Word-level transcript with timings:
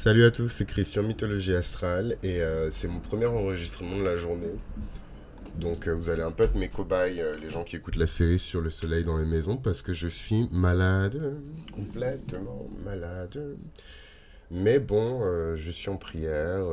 Salut 0.00 0.22
à 0.22 0.30
tous, 0.30 0.48
c'est 0.48 0.64
Christian 0.64 1.02
Mythologie 1.02 1.56
Astrale 1.56 2.18
et 2.22 2.40
euh, 2.40 2.70
c'est 2.70 2.86
mon 2.86 3.00
premier 3.00 3.26
enregistrement 3.26 3.98
de 3.98 4.04
la 4.04 4.16
journée. 4.16 4.54
Donc 5.56 5.88
euh, 5.88 5.92
vous 5.92 6.08
allez 6.08 6.22
un 6.22 6.30
peu 6.30 6.44
être 6.44 6.54
mes 6.54 6.68
cobayes, 6.68 7.20
euh, 7.20 7.36
les 7.36 7.50
gens 7.50 7.64
qui 7.64 7.74
écoutent 7.74 7.96
la 7.96 8.06
série 8.06 8.38
sur 8.38 8.60
le 8.60 8.70
soleil 8.70 9.02
dans 9.02 9.18
les 9.18 9.24
maisons, 9.24 9.56
parce 9.56 9.82
que 9.82 9.92
je 9.92 10.06
suis 10.06 10.48
malade, 10.52 11.20
complètement 11.74 12.70
malade. 12.84 13.56
Mais 14.52 14.78
bon, 14.78 15.20
je 15.56 15.70
suis 15.72 15.90
en 15.90 15.96
prière, 15.96 16.64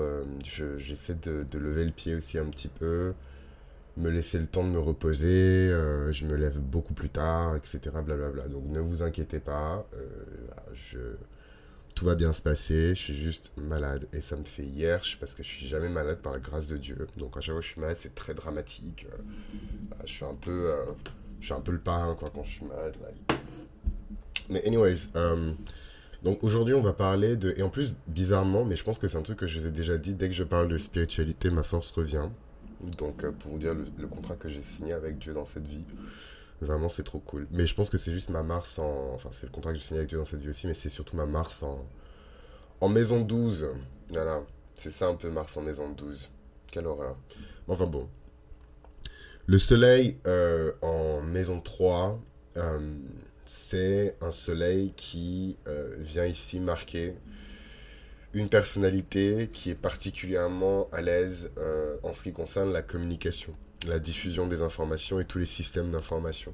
j'essaie 0.78 1.16
de, 1.16 1.58
lever 1.58 1.84
le 1.84 1.92
pied 1.92 2.14
aussi 2.14 2.38
un 2.38 2.46
petit 2.46 2.68
peu, 2.68 3.14
me 3.98 4.12
laisser 4.12 4.38
le 4.38 4.46
temps 4.46 4.64
de 4.64 4.70
me 4.70 4.80
reposer, 4.80 5.72
je 6.12 6.26
me 6.28 6.36
lève 6.36 6.60
beaucoup 6.60 6.94
plus 6.94 7.10
tard, 7.10 7.56
etc. 7.56 7.80
Blablabla. 8.06 8.50
Donc 8.50 8.66
ne 8.68 8.80
vous 8.80 9.02
inquiétez 9.02 9.40
pas, 9.40 9.84
je 10.76 11.00
tout 11.96 12.04
va 12.04 12.16
bien 12.16 12.34
se 12.34 12.42
passer, 12.42 12.90
je 12.90 13.02
suis 13.02 13.16
juste 13.16 13.54
malade 13.56 14.08
et 14.12 14.20
ça 14.20 14.36
me 14.36 14.44
fait 14.44 14.66
hierche 14.66 15.18
parce 15.18 15.34
que 15.34 15.44
je 15.44 15.48
suis 15.48 15.68
jamais 15.68 15.88
malade 15.88 16.20
par 16.20 16.34
la 16.34 16.40
grâce 16.40 16.68
de 16.68 16.76
Dieu. 16.76 17.08
Donc 17.16 17.38
à 17.38 17.40
chaque 17.40 17.54
fois 17.54 17.62
que 17.62 17.66
je 17.66 17.72
suis 17.72 17.82
malade, 17.82 17.98
c'est 18.00 18.14
très 18.14 18.34
dramatique. 18.34 19.08
Euh, 19.14 19.18
je 20.06 20.12
suis 20.12 20.26
un 20.26 20.36
peu, 20.36 20.72
euh, 20.72 20.94
je 21.40 21.46
suis 21.46 21.54
un 21.54 21.62
peu 21.62 21.72
le 21.72 21.80
parrain 21.80 22.16
quand 22.20 22.44
je 22.44 22.52
suis 22.52 22.66
malade. 22.66 22.96
Mais 24.50 24.62
anyways, 24.68 25.08
euh, 25.16 25.54
donc 26.22 26.44
aujourd'hui 26.44 26.74
on 26.74 26.82
va 26.82 26.92
parler 26.92 27.38
de 27.38 27.54
et 27.56 27.64
en 27.64 27.70
plus 27.70 27.96
bizarrement, 28.08 28.66
mais 28.66 28.76
je 28.76 28.84
pense 28.84 29.00
que 29.00 29.08
c'est 29.08 29.18
un 29.18 29.24
truc 29.24 29.40
que 29.40 29.48
je 29.48 29.58
vous 29.58 29.68
ai 29.68 29.72
déjà 29.72 29.98
dit. 29.98 30.14
Dès 30.14 30.28
que 30.28 30.36
je 30.36 30.44
parle 30.44 30.68
de 30.68 30.78
spiritualité, 30.78 31.50
ma 31.50 31.64
force 31.64 31.92
revient. 31.92 32.28
Donc 32.98 33.26
pour 33.40 33.52
vous 33.52 33.58
dire 33.58 33.74
le 33.74 34.08
contrat 34.08 34.36
que 34.36 34.50
j'ai 34.50 34.64
signé 34.64 34.92
avec 34.92 35.18
Dieu 35.18 35.34
dans 35.34 35.46
cette 35.46 35.66
vie. 35.66 35.86
Vraiment, 36.62 36.90
c'est 36.90 37.04
trop 37.04 37.20
cool. 37.20 37.48
Mais 37.52 37.68
je 37.68 37.76
pense 37.76 37.90
que 37.90 37.98
c'est 37.98 38.12
juste 38.12 38.30
ma 38.30 38.44
Mars 38.44 38.80
en. 38.80 39.14
Enfin, 39.14 39.30
c'est 39.32 39.46
le 39.46 39.52
contrat 39.52 39.72
que 39.72 39.78
j'ai 39.78 39.84
signé 39.84 40.00
avec 40.00 40.10
Dieu 40.10 40.18
dans 40.18 40.26
cette 40.26 40.40
vie 40.40 40.50
aussi, 40.50 40.68
mais 40.68 40.74
c'est 40.74 40.90
surtout 40.90 41.16
ma 41.16 41.26
Mars 41.26 41.64
en. 41.64 41.86
En 42.82 42.90
maison 42.90 43.22
12. 43.22 43.68
Voilà. 44.10 44.44
C'est 44.76 44.92
ça 44.92 45.08
un 45.08 45.16
peu 45.16 45.30
Mars 45.30 45.56
en 45.58 45.62
maison 45.62 45.90
12. 45.90 46.30
Quelle 46.72 46.88
horreur. 46.88 47.18
Enfin 47.68 47.86
bon. 47.86 48.10
Le 49.48 49.60
soleil 49.60 50.18
euh, 50.26 50.72
en 50.82 51.22
maison 51.22 51.62
3, 51.62 52.20
euh, 52.58 52.98
c'est 53.46 54.16
un 54.20 54.32
soleil 54.32 54.92
qui 54.96 55.58
euh, 55.68 55.96
vient 56.00 56.26
ici 56.26 56.60
marquer 56.60 57.14
une 58.34 58.50
personnalité 58.50 59.50
qui 59.54 59.70
est 59.70 59.76
particulièrement 59.76 60.90
à 60.92 61.02
l'aise 61.02 61.52
en 62.04 62.14
ce 62.14 62.24
qui 62.24 62.34
concerne 62.34 62.74
la 62.74 62.82
communication 62.82 63.56
la 63.88 64.00
diffusion 64.00 64.48
des 64.48 64.62
informations 64.62 65.20
et 65.20 65.26
tous 65.26 65.40
les 65.40 65.46
systèmes 65.46 65.92
d'information. 65.92 66.54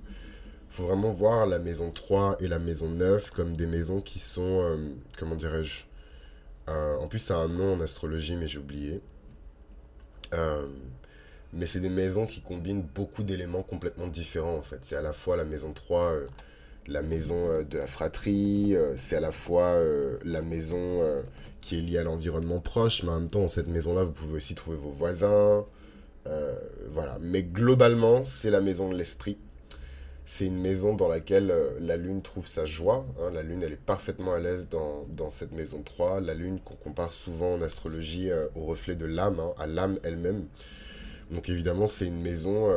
Il 0.71 0.75
faut 0.75 0.83
vraiment 0.83 1.11
voir 1.11 1.45
la 1.47 1.59
maison 1.59 1.91
3 1.91 2.37
et 2.39 2.47
la 2.47 2.57
maison 2.57 2.89
9 2.89 3.31
comme 3.31 3.57
des 3.57 3.65
maisons 3.65 3.99
qui 3.99 4.19
sont, 4.19 4.61
euh, 4.61 4.89
comment 5.17 5.35
dirais-je, 5.35 5.83
euh, 6.69 6.97
en 6.97 7.07
plus 7.07 7.19
ça 7.19 7.35
a 7.35 7.39
un 7.39 7.49
nom 7.49 7.73
en 7.73 7.81
astrologie 7.81 8.35
mais 8.37 8.47
j'ai 8.47 8.59
oublié. 8.59 9.02
Euh, 10.33 10.67
mais 11.52 11.67
c'est 11.67 11.81
des 11.81 11.89
maisons 11.89 12.25
qui 12.25 12.39
combinent 12.39 12.83
beaucoup 12.83 13.23
d'éléments 13.23 13.63
complètement 13.63 14.07
différents 14.07 14.55
en 14.55 14.61
fait. 14.61 14.79
C'est 14.83 14.95
à 14.95 15.02
la 15.02 15.11
fois 15.11 15.35
la 15.35 15.43
maison 15.43 15.73
3, 15.73 16.13
la 16.87 17.02
maison 17.02 17.63
de 17.63 17.77
la 17.77 17.87
fratrie, 17.87 18.73
c'est 18.95 19.17
à 19.17 19.19
la 19.19 19.33
fois 19.33 19.77
la 20.23 20.41
maison 20.41 21.02
qui 21.59 21.77
est 21.77 21.81
liée 21.81 21.97
à 21.97 22.03
l'environnement 22.03 22.61
proche, 22.61 23.03
mais 23.03 23.09
en 23.09 23.19
même 23.19 23.29
temps 23.29 23.41
dans 23.41 23.47
cette 23.49 23.67
maison-là 23.67 24.05
vous 24.05 24.13
pouvez 24.13 24.35
aussi 24.35 24.55
trouver 24.55 24.77
vos 24.77 24.91
voisins, 24.91 25.65
euh, 26.27 26.59
voilà. 26.91 27.17
Mais 27.22 27.44
globalement, 27.44 28.25
c'est 28.25 28.52
la 28.52 28.61
maison 28.61 28.89
de 28.89 28.95
l'esprit. 28.95 29.38
C'est 30.25 30.45
une 30.45 30.59
maison 30.59 30.94
dans 30.94 31.08
laquelle 31.08 31.52
euh, 31.52 31.72
la 31.81 31.97
Lune 31.97 32.22
trouve 32.22 32.47
sa 32.47 32.66
joie. 32.66 33.05
Hein. 33.19 33.31
La 33.31 33.44
Lune, 33.44 33.64
elle 33.64 33.73
est 33.73 33.75
parfaitement 33.75 34.33
à 34.33 34.39
l'aise 34.39 34.67
dans, 34.69 35.31
cette 35.31 35.52
maison 35.52 35.81
3. 35.83 36.22
La 36.22 36.33
Lune, 36.33 36.59
qu'on 36.64 36.75
compare 36.75 37.14
souvent 37.14 37.55
en 37.55 37.61
astrologie 37.61 38.30
euh, 38.30 38.47
au 38.55 38.66
reflet 38.66 38.95
de 38.95 39.05
l'âme, 39.05 39.39
hein, 39.39 39.53
à 39.58 39.67
l'âme 39.67 39.99
elle-même. 40.03 40.45
Donc 41.31 41.49
évidemment, 41.49 41.88
c'est 41.88 42.05
une 42.05 42.22
maison 42.22 42.67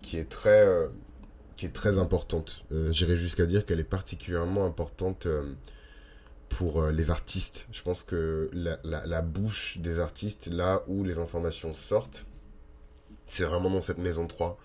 qui 0.00 0.16
est 0.16 0.30
très 0.30 0.66
qui 1.54 1.66
est 1.66 1.74
très 1.74 1.98
importante. 1.98 2.64
J'irais 2.92 3.18
jusqu'à 3.18 3.44
dire 3.44 3.66
qu'elle 3.66 3.78
est 3.78 3.84
particulièrement 3.84 4.64
importante 4.64 5.28
pour 6.48 6.86
les 6.86 7.10
artistes. 7.10 7.66
Je 7.72 7.82
pense 7.82 8.02
que 8.02 8.50
la, 8.54 9.20
bouche 9.20 9.76
des 9.80 9.98
artistes, 9.98 10.46
là 10.46 10.82
où 10.88 11.04
les 11.04 11.18
informations 11.18 11.74
sortent, 11.74 12.24
c'est 13.28 13.44
vraiment 13.44 13.70
dans 13.70 13.80
cette 13.80 13.98
maison 13.98 14.26
3. 14.26 14.58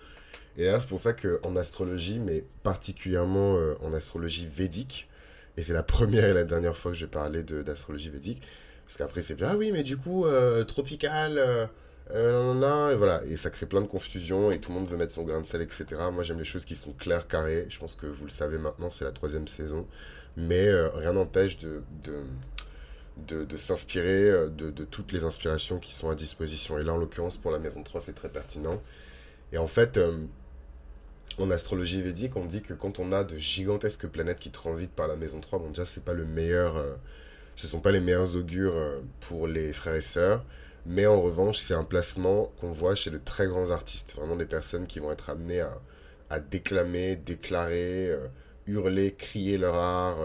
Et 0.56 0.66
là, 0.66 0.80
c'est 0.80 0.88
pour 0.88 1.00
ça 1.00 1.12
qu'en 1.12 1.56
astrologie, 1.56 2.18
mais 2.18 2.44
particulièrement 2.62 3.56
euh, 3.56 3.74
en 3.82 3.92
astrologie 3.92 4.46
védique, 4.46 5.08
et 5.56 5.62
c'est 5.62 5.72
la 5.72 5.82
première 5.96 6.24
et 6.24 6.34
la 6.34 6.44
dernière 6.44 6.76
fois 6.76 6.92
que 6.92 6.98
j'ai 6.98 7.06
parlé 7.06 7.42
d'astrologie 7.42 8.10
védique, 8.10 8.42
parce 8.86 8.96
qu'après 8.96 9.22
c'est 9.22 9.34
bien, 9.34 9.50
ah 9.52 9.56
oui, 9.56 9.70
mais 9.72 9.82
du 9.82 9.96
coup, 9.96 10.26
euh, 10.26 10.64
tropical, 10.64 11.38
euh, 11.38 11.66
euh 12.10 12.90
et 12.92 12.96
voilà, 12.96 13.22
et 13.24 13.36
ça 13.36 13.50
crée 13.50 13.66
plein 13.66 13.80
de 13.80 13.86
confusion, 13.86 14.50
et 14.50 14.58
tout 14.58 14.72
le 14.72 14.78
monde 14.78 14.88
veut 14.88 14.96
mettre 14.96 15.12
son 15.12 15.22
grain 15.22 15.40
de 15.40 15.46
sel, 15.46 15.62
etc. 15.62 15.86
Moi, 16.12 16.24
j'aime 16.24 16.38
les 16.38 16.44
choses 16.44 16.64
qui 16.64 16.74
sont 16.76 16.92
claires, 16.92 17.28
carrées, 17.28 17.66
je 17.68 17.78
pense 17.78 17.94
que 17.94 18.06
vous 18.06 18.24
le 18.24 18.30
savez 18.30 18.58
maintenant, 18.58 18.90
c'est 18.90 19.04
la 19.04 19.12
troisième 19.12 19.46
saison, 19.46 19.86
mais 20.36 20.68
rien 20.72 21.12
n'empêche 21.12 21.58
de, 21.58 21.82
de 22.04 22.24
de, 23.26 23.56
s'inspirer 23.56 24.30
euh, 24.30 24.48
de, 24.48 24.84
toutes 24.84 25.12
les 25.12 25.24
inspirations 25.24 25.78
qui 25.78 25.92
sont 25.92 26.10
à 26.10 26.14
disposition. 26.14 26.78
Et 26.78 26.82
là, 26.82 26.94
en 26.94 26.96
l'occurrence, 26.96 27.36
pour 27.36 27.50
la 27.50 27.58
maison 27.58 27.82
3, 27.82 28.00
c'est 28.00 28.14
très 28.14 28.28
pertinent. 28.28 28.82
Et 29.52 29.58
en 29.58 29.68
fait, 29.68 29.98
euh, 29.98 30.24
en 31.38 31.50
astrologie 31.50 32.02
védique, 32.02 32.36
on 32.36 32.44
dit 32.44 32.62
que 32.62 32.74
quand 32.74 32.98
on 32.98 33.12
a 33.12 33.24
de 33.24 33.36
gigantesques 33.36 34.06
planètes 34.06 34.40
qui 34.40 34.50
transitent 34.50 34.92
par 34.92 35.08
la 35.08 35.16
maison 35.16 35.40
3, 35.40 35.58
bon, 35.58 35.68
déjà, 35.68 35.86
c'est 35.86 36.04
pas 36.04 36.12
le 36.12 36.24
meilleur, 36.24 36.76
euh, 36.76 36.94
ce 37.56 37.66
sont 37.66 37.80
pas 37.80 37.90
les 37.92 38.00
meilleurs 38.00 38.36
augures 38.36 38.76
pour 39.20 39.46
les 39.46 39.72
frères 39.72 39.94
et 39.94 40.00
sœurs. 40.00 40.44
Mais 40.86 41.06
en 41.06 41.20
revanche, 41.20 41.58
c'est 41.58 41.74
un 41.74 41.84
placement 41.84 42.50
qu'on 42.60 42.70
voit 42.70 42.94
chez 42.94 43.10
de 43.10 43.18
très 43.18 43.46
grands 43.46 43.70
artistes. 43.70 44.14
Vraiment 44.14 44.36
des 44.36 44.46
personnes 44.46 44.86
qui 44.86 44.98
vont 44.98 45.12
être 45.12 45.28
amenées 45.28 45.60
à, 45.60 45.78
à 46.30 46.40
déclamer, 46.40 47.16
déclarer, 47.16 48.16
hurler, 48.66 49.14
crier 49.14 49.58
leur 49.58 49.74
art 49.74 50.18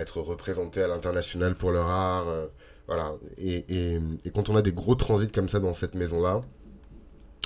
être 0.00 0.20
représentés 0.20 0.82
à 0.82 0.88
l'international 0.88 1.54
pour 1.54 1.70
leur 1.70 1.88
art. 1.88 2.28
Euh, 2.28 2.46
voilà. 2.86 3.12
Et, 3.38 3.98
quand 4.34 4.48
on 4.48 4.56
a 4.56 4.62
des 4.62 4.72
gros 4.72 4.94
transits 4.94 5.30
comme 5.30 5.48
ça 5.48 5.60
dans 5.60 5.74
cette 5.74 5.94
maison-là, 5.94 6.42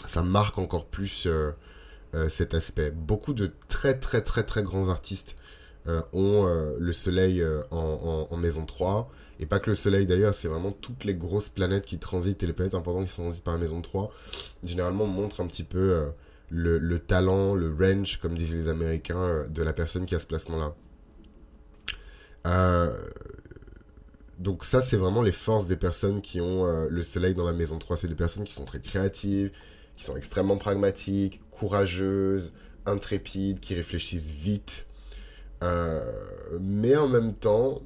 ça 0.06 0.22
marque 0.22 0.58
encore 0.58 0.86
plus 0.86 1.26
euh, 1.26 1.52
euh, 2.14 2.28
cet 2.28 2.54
aspect. 2.54 2.90
Beaucoup 2.90 3.34
de 3.34 3.52
très 3.68 3.98
très 3.98 4.22
très 4.22 4.44
très 4.44 4.62
grands 4.62 4.88
artistes 4.88 5.36
ont 6.14 6.46
le 6.78 6.92
soleil 6.94 7.44
en, 7.70 8.36
maison 8.38 8.64
3. 8.64 9.10
Et 9.38 9.44
pas 9.44 9.58
que 9.60 9.68
le 9.68 9.76
soleil 9.76 10.06
d'ailleurs, 10.06 10.32
c'est 10.32 10.48
vraiment 10.48 10.72
toutes 10.72 11.04
les 11.04 11.12
grosses 11.12 11.50
planètes 11.50 11.84
qui 11.84 11.98
transitent 11.98 12.42
et 12.42 12.46
les 12.46 12.54
planètes 12.54 12.74
importantes 12.74 13.06
qui 13.06 13.12
transitent 13.12 13.44
par 13.44 13.52
la 13.52 13.60
maison 13.60 13.82
3. 13.82 14.10
Généralement, 14.64 15.04
montrent 15.04 15.42
un 15.42 15.46
petit 15.46 15.62
peu 15.62 16.06
le, 16.48 16.78
le, 16.78 16.98
talent, 17.00 17.54
le 17.54 17.68
range, 17.78 18.18
comme 18.18 18.34
disent 18.34 18.54
les 18.54 18.68
Américains, 18.68 19.44
de 19.46 19.62
la 19.62 19.74
personne 19.74 20.06
qui 20.06 20.14
a 20.14 20.18
ce 20.18 20.26
placement-là. 20.26 20.74
Euh, 22.46 22.96
donc 24.38 24.64
ça, 24.64 24.80
c'est 24.80 24.96
vraiment 24.96 25.22
les 25.22 25.32
forces 25.32 25.66
des 25.66 25.76
personnes 25.76 26.20
qui 26.20 26.40
ont 26.40 26.66
euh, 26.66 26.88
le 26.90 27.02
soleil 27.02 27.34
dans 27.34 27.44
la 27.44 27.52
maison 27.52 27.78
3. 27.78 27.96
C'est 27.96 28.08
des 28.08 28.14
personnes 28.14 28.44
qui 28.44 28.52
sont 28.52 28.64
très 28.64 28.80
créatives, 28.80 29.52
qui 29.96 30.04
sont 30.04 30.16
extrêmement 30.16 30.58
pragmatiques, 30.58 31.40
courageuses, 31.50 32.52
intrépides, 32.86 33.60
qui 33.60 33.74
réfléchissent 33.74 34.30
vite. 34.30 34.86
Euh, 35.62 36.04
mais 36.60 36.96
en 36.96 37.08
même 37.08 37.34
temps, 37.34 37.82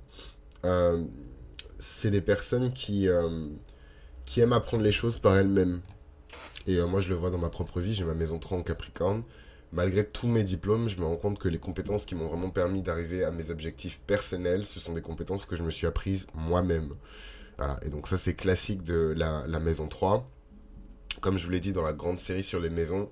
c'est 1.79 2.11
des 2.11 2.21
personnes 2.21 2.73
qui, 2.73 3.09
qui 4.27 4.41
aiment 4.41 4.53
apprendre 4.53 4.83
les 4.83 4.93
choses 4.93 5.19
par 5.19 5.37
elles-mêmes. 5.37 5.81
Et 6.67 6.81
moi, 6.83 7.01
je 7.01 7.09
le 7.09 7.15
vois 7.15 7.31
dans 7.31 7.39
ma 7.39 7.49
propre 7.49 7.81
vie. 7.81 7.95
J'ai 7.95 8.05
ma 8.05 8.15
maison 8.15 8.39
3 8.39 8.59
en 8.59 8.63
Capricorne 8.63 9.23
malgré 9.73 10.05
tous 10.05 10.29
mes 10.29 10.43
diplômes, 10.43 10.89
je 10.89 10.99
me 10.99 11.05
rends 11.05 11.17
compte 11.17 11.39
que 11.39 11.49
les 11.49 11.59
compétences 11.59 12.07
qui 12.07 12.15
m'ont 12.15 12.29
vraiment 12.29 12.51
permis 12.51 12.83
d'arriver 12.83 13.25
à 13.25 13.31
mes 13.31 13.51
objectifs 13.51 14.01
personnels, 14.07 14.67
ce 14.67 14.81
sont 14.81 14.95
des 14.95 15.03
compétences 15.03 15.47
que 15.47 15.57
je 15.57 15.63
me 15.63 15.71
suis 15.71 15.87
apprises 15.87 16.27
moi-même. 16.35 16.95
Voilà, 17.59 17.79
et 17.83 17.91
donc 17.91 18.09
ça 18.09 18.19
c'est 18.19 18.35
classique 18.35 18.83
de 18.85 19.15
la, 19.17 19.47
maison 19.59 19.89
3. 19.89 20.29
Comme 21.21 21.39
je 21.39 21.45
vous 21.45 21.51
l'ai 21.51 21.61
dit 21.61 21.73
dans 21.73 21.83
la 21.83 21.93
grande 21.93 22.21
série 22.21 22.45
sur 22.45 22.61
les 22.61 22.71
maisons 22.71 23.11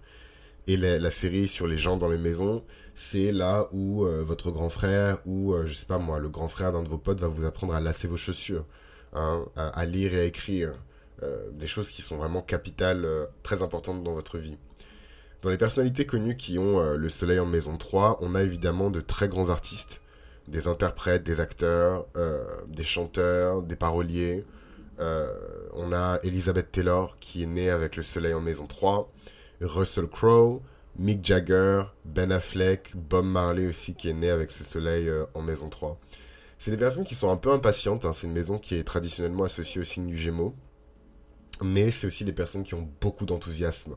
et 0.69 0.77
la, 0.77 1.11
série 1.11 1.49
sur 1.49 1.67
les 1.67 1.79
gens 1.79 1.97
dans 1.97 2.09
les 2.09 2.19
maisons, 2.19 2.65
c'est 2.95 3.33
là 3.33 3.69
où 3.73 4.05
euh, 4.05 4.23
votre 4.23 4.51
grand 4.51 4.69
frère 4.69 5.19
ou, 5.27 5.53
euh, 5.53 5.67
je 5.67 5.75
sais 5.75 5.87
pas 5.87 5.99
moi, 5.99 6.19
le 6.19 6.29
grand 6.29 6.49
frère 6.49 6.73
d'un 6.73 6.83
de 6.83 6.89
vos 6.89 6.99
potes 6.99 7.21
va 7.21 7.29
vous 7.29 7.45
apprendre 7.45 7.75
à 7.75 7.81
lasser 7.81 8.09
vos 8.09 8.17
chaussures, 8.17 8.65
hein, 9.13 9.45
à, 9.57 9.85
lire 9.85 10.15
et 10.15 10.21
à 10.21 10.25
écrire. 10.25 10.73
Euh, 11.23 11.51
des 11.51 11.67
choses 11.67 11.89
qui 11.89 12.03
sont 12.03 12.17
vraiment 12.17 12.43
capitales, 12.43 13.09
très 13.43 13.63
importantes 13.63 14.05
dans 14.05 14.13
votre 14.13 14.39
vie. 14.39 14.59
Dans 15.43 15.51
les 15.51 15.59
personnalités 15.59 16.07
connues 16.07 16.37
qui 16.37 16.59
ont 16.59 16.81
euh, 16.81 16.97
le 16.97 17.09
soleil 17.09 17.39
en 17.39 17.47
maison 17.47 17.77
3, 17.77 18.19
on 18.21 18.35
a 18.35 18.43
évidemment 18.43 18.91
de 18.91 19.01
très 19.01 19.29
grands 19.29 19.51
artistes, 19.51 20.03
des 20.49 20.67
interprètes, 20.67 21.25
des 21.25 21.41
acteurs, 21.41 22.07
euh, 22.17 22.45
des 22.69 22.83
chanteurs, 22.85 23.63
des 23.63 23.77
paroliers. 23.77 24.45
Euh, 24.99 25.33
on 25.75 25.93
a 25.93 26.19
Elizabeth 26.23 26.73
Taylor 26.73 27.19
qui 27.21 27.43
est 27.43 27.47
née 27.47 27.71
avec 27.71 27.97
le 27.97 28.03
soleil 28.03 28.33
en 28.33 28.41
maison 28.41 28.67
3, 28.67 29.13
Russell 29.61 30.07
Crowe, 30.07 30.63
Mick 30.99 31.25
Jagger, 31.25 31.83
Ben 32.07 32.33
Affleck, 32.33 32.93
Bob 32.97 33.27
Marley 33.27 33.67
aussi 33.67 33.95
qui 33.95 34.09
est 34.09 34.15
né 34.15 34.31
avec 34.31 34.51
ce 34.51 34.65
soleil 34.65 35.11
en 35.35 35.43
maison 35.43 35.69
3. 35.69 35.99
c'est 36.59 36.71
des 36.71 36.79
personnes 36.79 37.05
qui 37.05 37.15
sont 37.15 37.31
un 37.31 37.37
peu 37.37 37.53
impatientes. 37.53 38.07
hein. 38.07 38.13
C'est 38.15 38.27
une 38.27 38.33
maison 38.33 38.59
qui 38.59 38.77
est 38.77 38.85
traditionnellement 38.85 39.45
associée 39.45 39.83
au 39.83 39.85
signe 39.85 40.07
du 40.07 40.17
Gémeaux. 40.17 40.55
Mais 41.63 41.91
c'est 41.91 42.07
aussi 42.07 42.25
des 42.25 42.33
personnes 42.33 42.65
qui 42.65 42.75
ont 42.75 42.89
beaucoup 43.01 43.27
d'enthousiasme. 43.27 43.97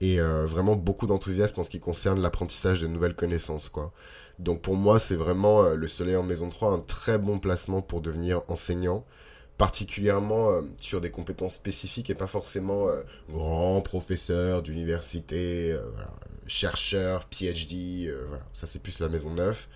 Et 0.00 0.18
euh, 0.18 0.46
vraiment 0.46 0.76
beaucoup 0.76 1.06
d'enthousiasme 1.06 1.60
en 1.60 1.64
ce 1.64 1.70
qui 1.70 1.80
concerne 1.80 2.20
l'apprentissage 2.20 2.80
de 2.80 2.86
nouvelles 2.86 3.14
connaissances, 3.14 3.68
quoi. 3.68 3.92
Donc 4.38 4.62
pour 4.62 4.74
moi, 4.74 4.98
c'est 4.98 5.14
vraiment 5.14 5.62
euh, 5.62 5.74
le 5.74 5.86
soleil 5.88 6.16
en 6.16 6.22
maison 6.22 6.48
3, 6.48 6.72
un 6.72 6.78
très 6.78 7.18
bon 7.18 7.38
placement 7.38 7.82
pour 7.82 8.00
devenir 8.00 8.42
enseignant, 8.48 9.04
particulièrement 9.58 10.50
euh, 10.50 10.62
sur 10.78 11.02
des 11.02 11.10
compétences 11.10 11.54
spécifiques 11.54 12.08
et 12.08 12.14
pas 12.14 12.26
forcément 12.26 12.86
grand 13.28 13.82
professeur 13.82 14.62
d'université, 14.62 15.76
voilà, 15.92 16.12
chercheur, 16.46 17.26
PhD, 17.26 18.10
voilà. 18.28 18.42
Ça 18.54 18.66
c'est 18.66 18.78
plus 18.82 19.00
la 19.00 19.10
maison 19.10 19.30
9. 19.30 19.68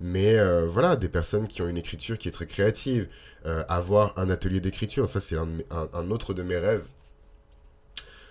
Mais 0.00 0.36
voilà, 0.66 0.96
des 0.96 1.08
personnes 1.08 1.48
qui 1.48 1.62
ont 1.62 1.68
une 1.68 1.76
écriture 1.76 2.18
qui 2.18 2.28
est 2.28 2.32
très 2.32 2.46
créative. 2.46 3.08
Avoir 3.44 4.16
un 4.18 4.30
atelier 4.30 4.60
d'écriture, 4.60 5.08
ça 5.08 5.20
c'est 5.20 5.36
un 5.36 6.10
autre 6.10 6.34
de 6.34 6.42
mes 6.42 6.56
rêves. 6.56 6.84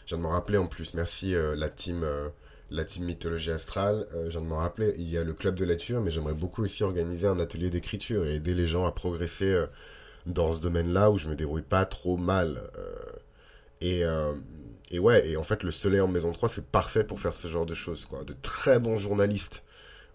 Je 0.08 0.16
viens 0.16 0.20
de 0.20 0.24
m'en 0.24 0.30
rappeler 0.32 0.58
en 0.58 0.68
plus. 0.68 0.94
Merci 0.94 1.36
euh, 1.36 1.56
la 1.58 1.68
team, 1.70 2.02
euh, 2.04 2.30
la 2.72 2.86
team 2.86 3.04
Mythologie 3.04 3.52
Astrale. 3.52 4.08
Euh, 4.16 4.26
je 4.28 4.32
viens 4.32 4.42
de 4.42 4.46
m'en 4.48 4.58
rappeler. 4.58 4.96
Il 4.98 5.10
y 5.10 5.18
a 5.18 5.24
le 5.26 5.34
club 5.34 5.56
de 5.56 5.66
lecture, 5.66 6.00
mais 6.02 6.12
j'aimerais 6.12 6.34
beaucoup 6.34 6.64
aussi 6.64 6.84
organiser 6.84 7.28
un 7.28 7.40
atelier 7.40 7.70
d'écriture 7.70 8.26
et 8.26 8.36
aider 8.36 8.56
les 8.56 8.68
gens 8.68 8.86
à 8.86 8.92
progresser 8.94 9.66
dans 10.26 10.54
ce 10.54 10.62
domaine-là 10.62 11.12
où 11.12 11.18
je 11.18 11.28
me 11.28 11.36
débrouille 11.36 11.62
pas 11.62 11.86
trop 11.86 12.16
mal. 12.16 12.62
Et, 13.82 14.06
ouais, 15.00 15.28
et 15.30 15.36
en 15.36 15.44
fait, 15.44 15.64
le 15.64 15.72
soleil 15.72 16.00
en 16.00 16.08
maison 16.08 16.32
3, 16.32 16.48
c'est 16.48 16.66
parfait 16.66 17.04
pour 17.04 17.20
faire 17.20 17.34
ce 17.34 17.50
genre 17.50 17.66
de 17.66 17.74
choses. 17.74 18.08
De 18.26 18.34
très 18.42 18.80
bons 18.80 18.98
journalistes. 18.98 19.64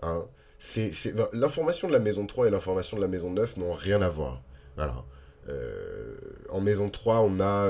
hein. 0.00 0.24
C'est- 0.58 0.92
L'information 1.34 1.88
de 1.88 1.92
la 1.92 1.98
maison 1.98 2.26
3 2.26 2.46
et 2.46 2.50
l'information 2.50 2.96
de 2.96 3.02
la 3.02 3.08
maison 3.08 3.30
9 3.30 3.56
n'ont 3.58 3.74
rien 3.74 4.00
à 4.00 4.08
voir. 4.08 4.40
En 6.48 6.60
maison 6.62 6.88
3, 6.88 7.20
on 7.20 7.40
a 7.40 7.68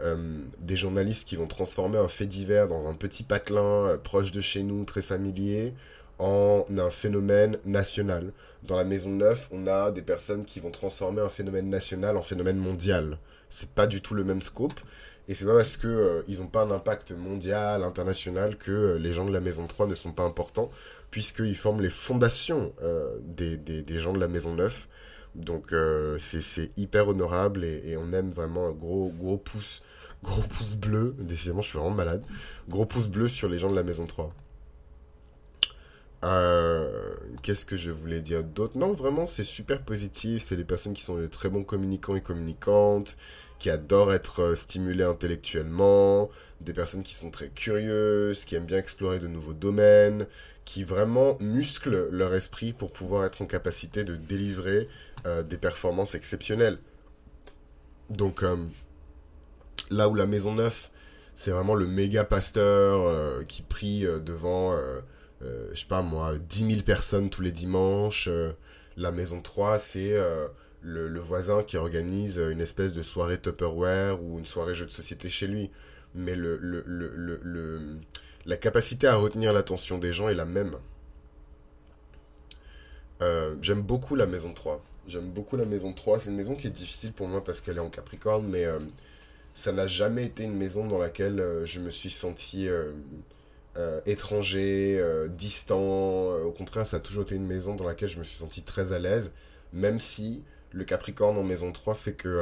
euh, 0.00 0.38
des 0.60 0.76
journalistes 0.76 1.26
qui 1.26 1.34
vont 1.34 1.48
transformer 1.48 1.98
un 1.98 2.06
fait 2.06 2.26
divers 2.26 2.68
dans 2.68 2.86
un 2.86 2.94
petit 2.94 3.24
patelin 3.24 3.86
euh, 3.88 3.98
proche 3.98 4.30
de 4.30 4.40
chez 4.40 4.62
nous, 4.62 4.84
très 4.84 5.02
familier, 5.02 5.74
en 6.20 6.64
un 6.76 6.90
phénomène 6.90 7.58
national. 7.64 8.32
Dans 8.62 8.76
la 8.76 8.84
maison 8.84 9.10
9, 9.10 9.48
on 9.50 9.66
a 9.66 9.90
des 9.90 10.02
personnes 10.02 10.44
qui 10.44 10.60
vont 10.60 10.70
transformer 10.70 11.20
un 11.20 11.28
phénomène 11.28 11.68
national 11.68 12.16
en 12.16 12.22
phénomène 12.22 12.58
mondial. 12.58 13.18
C'est 13.50 13.70
pas 13.70 13.88
du 13.88 14.00
tout 14.00 14.14
le 14.14 14.24
même 14.24 14.42
scope. 14.42 14.80
Et 15.26 15.34
c'est 15.34 15.44
pas 15.44 15.54
parce 15.54 15.76
que 15.76 15.88
euh, 15.88 16.22
n'ont 16.38 16.46
pas 16.46 16.62
un 16.62 16.70
impact 16.70 17.12
mondial, 17.12 17.82
international, 17.82 18.56
que 18.56 18.70
euh, 18.70 18.98
les 18.98 19.12
gens 19.12 19.26
de 19.26 19.32
la 19.32 19.40
maison 19.40 19.66
3 19.66 19.88
ne 19.88 19.94
sont 19.94 20.12
pas 20.12 20.22
importants, 20.22 20.70
puisqu'ils 21.10 21.56
forment 21.56 21.82
les 21.82 21.90
fondations 21.90 22.72
des, 23.22 23.98
gens 23.98 24.12
de 24.12 24.20
la 24.20 24.28
maison 24.28 24.54
9. 24.54 24.88
Donc 25.34 25.74
c'est 26.18 26.70
hyper 26.76 27.08
honorable 27.08 27.64
et, 27.64 27.82
et 27.90 27.96
on 27.96 28.12
aime 28.12 28.30
vraiment 28.30 28.68
un 28.68 28.72
gros, 28.72 29.12
gros 29.16 29.36
pouce, 29.36 29.82
gros 30.22 30.42
pouce 30.42 30.74
bleu. 30.74 31.14
Décidément, 31.18 31.62
je 31.62 31.68
suis 31.68 31.78
vraiment 31.78 31.94
malade. 31.94 32.22
Gros 32.68 32.86
pouce 32.86 33.08
bleu 33.08 33.28
sur 33.28 33.48
les 33.48 33.58
gens 33.58 33.70
de 33.70 33.76
la 33.76 33.82
maison 33.82 34.06
3. 34.06 34.32
Euh, 36.24 37.14
Qu'est-ce 37.42 37.64
que 37.64 37.76
je 37.76 37.90
voulais 37.90 38.20
dire 38.20 38.42
d'autre? 38.44 38.76
Non, 38.76 38.92
vraiment, 38.92 39.26
c'est 39.26 39.44
super 39.44 39.82
positif. 39.82 40.42
C'est 40.44 40.56
des 40.56 40.64
personnes 40.64 40.94
qui 40.94 41.02
sont 41.02 41.16
de 41.16 41.26
très 41.26 41.48
bons 41.48 41.64
communicants 41.64 42.16
et 42.16 42.20
communicantes, 42.20 43.16
qui 43.58 43.70
adorent 43.70 44.12
être 44.12 44.40
euh, 44.40 44.54
stimulées 44.54 45.04
intellectuellement, 45.04 46.30
des 46.60 46.72
personnes 46.72 47.02
qui 47.02 47.14
sont 47.14 47.30
très 47.30 47.48
curieuses, 47.48 48.44
qui 48.44 48.54
aiment 48.56 48.66
bien 48.66 48.78
explorer 48.78 49.18
de 49.20 49.28
nouveaux 49.28 49.52
domaines, 49.52 50.26
qui 50.64 50.84
vraiment 50.84 51.38
musclent 51.40 52.08
leur 52.10 52.34
esprit 52.34 52.72
pour 52.72 52.92
pouvoir 52.92 53.24
être 53.24 53.40
en 53.42 53.46
capacité 53.46 54.04
de 54.04 54.16
délivrer 54.16 54.88
euh, 55.26 55.42
des 55.42 55.58
performances 55.58 56.14
exceptionnelles. 56.14 56.78
Donc, 58.10 58.42
euh, 58.42 58.56
là 59.90 60.08
où 60.08 60.14
la 60.14 60.26
Maison 60.26 60.54
9, 60.54 60.90
c'est 61.34 61.52
vraiment 61.52 61.74
le 61.74 61.86
méga 61.86 62.24
pasteur 62.24 63.00
euh, 63.02 63.44
qui 63.44 63.62
prie 63.62 64.04
euh, 64.04 64.18
devant, 64.18 64.72
euh, 64.72 65.00
je 65.72 65.78
sais 65.80 65.86
pas 65.86 66.02
moi, 66.02 66.34
dix 66.36 66.64
mille 66.64 66.84
personnes 66.84 67.30
tous 67.30 67.42
les 67.42 67.52
dimanches. 67.52 68.28
la 68.96 69.12
Maison 69.12 69.40
3, 69.40 69.78
c'est 69.78 70.16
le, 70.82 71.20
voisin 71.20 71.62
qui 71.62 71.76
organise 71.76 72.38
une 72.38 72.60
espèce 72.60 72.92
de 72.92 73.02
soirée 73.02 73.40
Tupperware 73.40 74.20
ou 74.22 74.38
une 74.38 74.46
soirée 74.46 74.74
jeu 74.74 74.86
de 74.86 74.90
société 74.90 75.28
chez 75.28 75.46
lui. 75.46 75.70
Mais 76.14 76.34
le, 76.34 76.56
le, 76.56 76.82
le, 76.86 77.98
la 78.46 78.56
capacité 78.56 79.06
à 79.06 79.14
retenir 79.14 79.52
l'attention 79.52 79.98
des 79.98 80.12
gens 80.12 80.28
est 80.28 80.34
la 80.34 80.44
même. 80.46 80.76
J'aime 83.62 83.82
beaucoup 83.82 84.16
la 84.16 84.26
Maison 84.26 84.52
3. 84.52 84.84
J'aime 85.06 85.30
beaucoup 85.30 85.56
la 85.56 85.66
Maison 85.66 85.92
3. 85.92 86.18
C'est 86.18 86.30
une 86.30 86.36
maison 86.36 86.56
qui 86.56 86.66
est 86.66 86.70
difficile 86.70 87.12
pour 87.12 87.28
moi 87.28 87.44
parce 87.44 87.60
qu'elle 87.60 87.76
est 87.76 87.80
en 87.80 87.90
Capricorne, 87.90 88.48
mais 88.48 88.66
ça 89.54 89.72
n'a 89.72 89.86
jamais 89.86 90.24
été 90.24 90.44
une 90.44 90.56
maison 90.56 90.86
dans 90.86 90.98
laquelle 90.98 91.40
euh, 91.40 91.66
je 91.66 91.80
me 91.80 91.90
suis 91.90 92.10
senti 92.10 92.68
euh, 92.68 92.92
euh, 93.76 94.00
étranger, 94.06 95.02
distant. 95.30 96.30
Au 96.44 96.52
contraire, 96.52 96.86
ça 96.86 96.98
a 96.98 97.00
toujours 97.00 97.24
été 97.24 97.34
une 97.34 97.46
maison 97.46 97.74
dans 97.74 97.84
laquelle 97.84 98.08
je 98.08 98.18
me 98.18 98.24
suis 98.24 98.36
senti 98.36 98.62
très 98.62 98.92
à 98.92 98.98
l'aise, 98.98 99.32
même 99.72 100.00
si 100.00 100.42
le 100.72 100.84
Capricorne 100.84 101.36
en 101.38 101.44
maison 101.44 101.72
3 101.72 101.94
fait 101.94 102.12
que, 102.12 102.40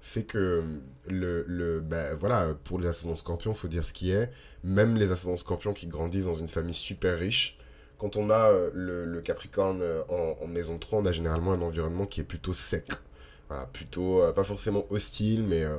fait 0.00 0.24
que 0.24 0.64
le, 1.08 1.44
le, 1.46 1.80
ben, 1.80 2.14
voilà, 2.14 2.54
pour 2.64 2.78
les 2.78 2.88
ascendants 2.88 3.16
scorpions, 3.16 3.54
faut 3.54 3.68
dire 3.68 3.84
ce 3.84 3.92
qui 3.92 4.10
est. 4.10 4.30
Même 4.64 4.96
les 4.96 5.12
ascendants 5.12 5.36
scorpions 5.36 5.74
qui 5.74 5.86
grandissent 5.86 6.26
dans 6.26 6.34
une 6.34 6.48
famille 6.48 6.74
super 6.74 7.18
riche, 7.18 7.58
quand 7.98 8.16
on 8.16 8.30
a 8.30 8.50
le, 8.74 9.04
le 9.04 9.20
Capricorne 9.20 9.82
en, 10.08 10.36
en 10.42 10.46
maison 10.46 10.78
3, 10.78 11.00
on 11.00 11.06
a 11.06 11.12
généralement 11.12 11.52
un 11.52 11.62
environnement 11.62 12.06
qui 12.06 12.20
est 12.20 12.24
plutôt 12.24 12.52
sec. 12.52 12.90
Voilà, 13.52 13.66
plutôt, 13.66 14.22
euh, 14.22 14.32
pas 14.32 14.44
forcément 14.44 14.86
hostile, 14.88 15.42
mais 15.42 15.62
euh, 15.62 15.76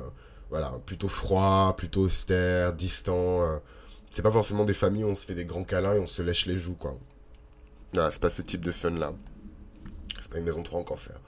voilà, 0.48 0.78
plutôt 0.86 1.08
froid, 1.08 1.74
plutôt 1.76 2.02
austère, 2.02 2.72
distant. 2.72 3.42
euh. 3.42 3.58
c'est 4.12 4.22
pas 4.22 4.30
forcément 4.30 4.64
des 4.64 4.74
familles 4.74 5.02
où 5.02 5.08
on 5.08 5.14
se 5.16 5.26
fait 5.26 5.34
des 5.34 5.44
grands 5.44 5.64
câlins 5.64 5.94
et 5.94 5.98
on 5.98 6.06
se 6.06 6.22
lèche 6.22 6.46
les 6.46 6.56
joues, 6.56 6.76
quoi. 6.76 6.96
Voilà, 7.92 8.12
c'est 8.12 8.22
pas 8.22 8.30
ce 8.30 8.42
type 8.42 8.64
de 8.64 8.70
fun-là. 8.70 9.12
C'est 10.20 10.30
pas 10.30 10.38
une 10.38 10.44
maison 10.44 10.62
3 10.62 10.80
en 10.80 10.84
cancer. 10.84 11.18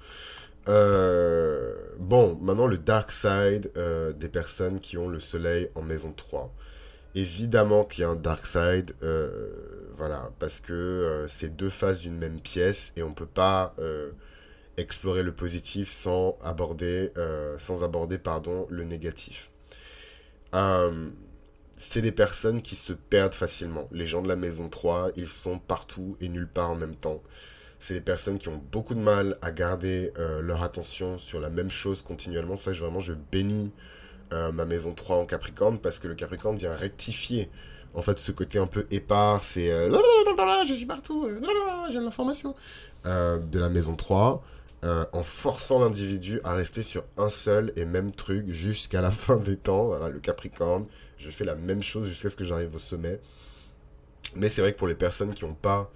Bon, 1.98 2.38
maintenant 2.40 2.66
le 2.68 2.78
dark 2.78 3.10
side 3.10 3.72
des 4.18 4.28
personnes 4.28 4.78
qui 4.80 4.98
ont 4.98 5.08
le 5.08 5.20
soleil 5.20 5.68
en 5.74 5.82
maison 5.82 6.12
3. 6.16 6.52
Évidemment 7.16 7.84
qu'il 7.84 8.02
y 8.02 8.04
a 8.04 8.10
un 8.10 8.16
dark 8.16 8.46
side, 8.46 8.94
voilà, 9.96 10.30
parce 10.38 10.60
que 10.60 11.26
c'est 11.28 11.56
deux 11.56 11.70
faces 11.70 12.02
d'une 12.02 12.18
même 12.18 12.40
pièce 12.40 12.92
et 12.96 13.02
on 13.02 13.14
peut 13.14 13.26
pas 13.26 13.74
explorer 14.76 15.22
le 15.22 15.32
positif 15.32 15.90
sans 15.90 16.38
aborder, 16.42 17.12
euh, 17.16 17.56
sans 17.58 17.82
aborder 17.82 18.18
pardon, 18.18 18.66
le 18.70 18.84
négatif. 18.84 19.50
Euh, 20.54 21.10
c'est 21.78 22.00
des 22.00 22.12
personnes 22.12 22.62
qui 22.62 22.76
se 22.76 22.92
perdent 22.92 23.34
facilement. 23.34 23.88
Les 23.92 24.06
gens 24.06 24.22
de 24.22 24.28
la 24.28 24.36
maison 24.36 24.68
3, 24.68 25.10
ils 25.16 25.28
sont 25.28 25.58
partout 25.58 26.16
et 26.20 26.28
nulle 26.28 26.48
part 26.48 26.70
en 26.70 26.76
même 26.76 26.96
temps. 26.96 27.22
C'est 27.78 27.94
des 27.94 28.00
personnes 28.00 28.38
qui 28.38 28.48
ont 28.48 28.62
beaucoup 28.72 28.94
de 28.94 29.00
mal 29.00 29.36
à 29.42 29.50
garder 29.50 30.12
euh, 30.18 30.40
leur 30.40 30.62
attention 30.62 31.18
sur 31.18 31.40
la 31.40 31.50
même 31.50 31.70
chose 31.70 32.00
continuellement. 32.02 32.56
Ça, 32.56 32.72
je, 32.72 32.82
vraiment, 32.82 33.00
je 33.00 33.12
bénis 33.12 33.72
ma 34.32 34.64
maison 34.64 34.92
3 34.92 35.18
en 35.18 35.24
Capricorne 35.24 35.78
parce 35.78 36.00
que 36.00 36.08
le 36.08 36.16
Capricorne 36.16 36.56
vient 36.56 36.74
rectifier 36.74 37.48
en 37.96 38.02
fait 38.02 38.18
ce 38.18 38.30
côté 38.30 38.58
un 38.58 38.66
peu 38.66 38.86
épars, 38.90 39.42
c'est 39.42 39.70
euh, 39.72 39.90
je 40.66 40.72
suis 40.74 40.86
partout, 40.86 41.24
euh, 41.24 41.40
j'ai 41.90 41.98
de 41.98 42.04
l'information 42.04 42.54
de 43.04 43.58
la 43.58 43.68
maison 43.68 43.96
3 43.96 44.42
euh, 44.84 45.06
en 45.12 45.24
forçant 45.24 45.80
l'individu 45.80 46.40
à 46.44 46.52
rester 46.52 46.82
sur 46.82 47.04
un 47.16 47.30
seul 47.30 47.72
et 47.76 47.84
même 47.84 48.12
truc 48.12 48.50
jusqu'à 48.50 49.00
la 49.00 49.10
fin 49.12 49.36
des 49.36 49.56
temps. 49.56 49.86
Voilà, 49.86 50.10
le 50.10 50.20
Capricorne, 50.20 50.86
je 51.18 51.30
fais 51.30 51.44
la 51.44 51.54
même 51.54 51.82
chose 51.82 52.08
jusqu'à 52.08 52.28
ce 52.28 52.36
que 52.36 52.44
j'arrive 52.44 52.74
au 52.74 52.78
sommet. 52.78 53.20
Mais 54.34 54.48
c'est 54.48 54.60
vrai 54.60 54.72
que 54.72 54.78
pour 54.78 54.88
les 54.88 54.94
personnes 54.94 55.34
qui 55.34 55.44
n'ont 55.44 55.54
pas 55.54 55.90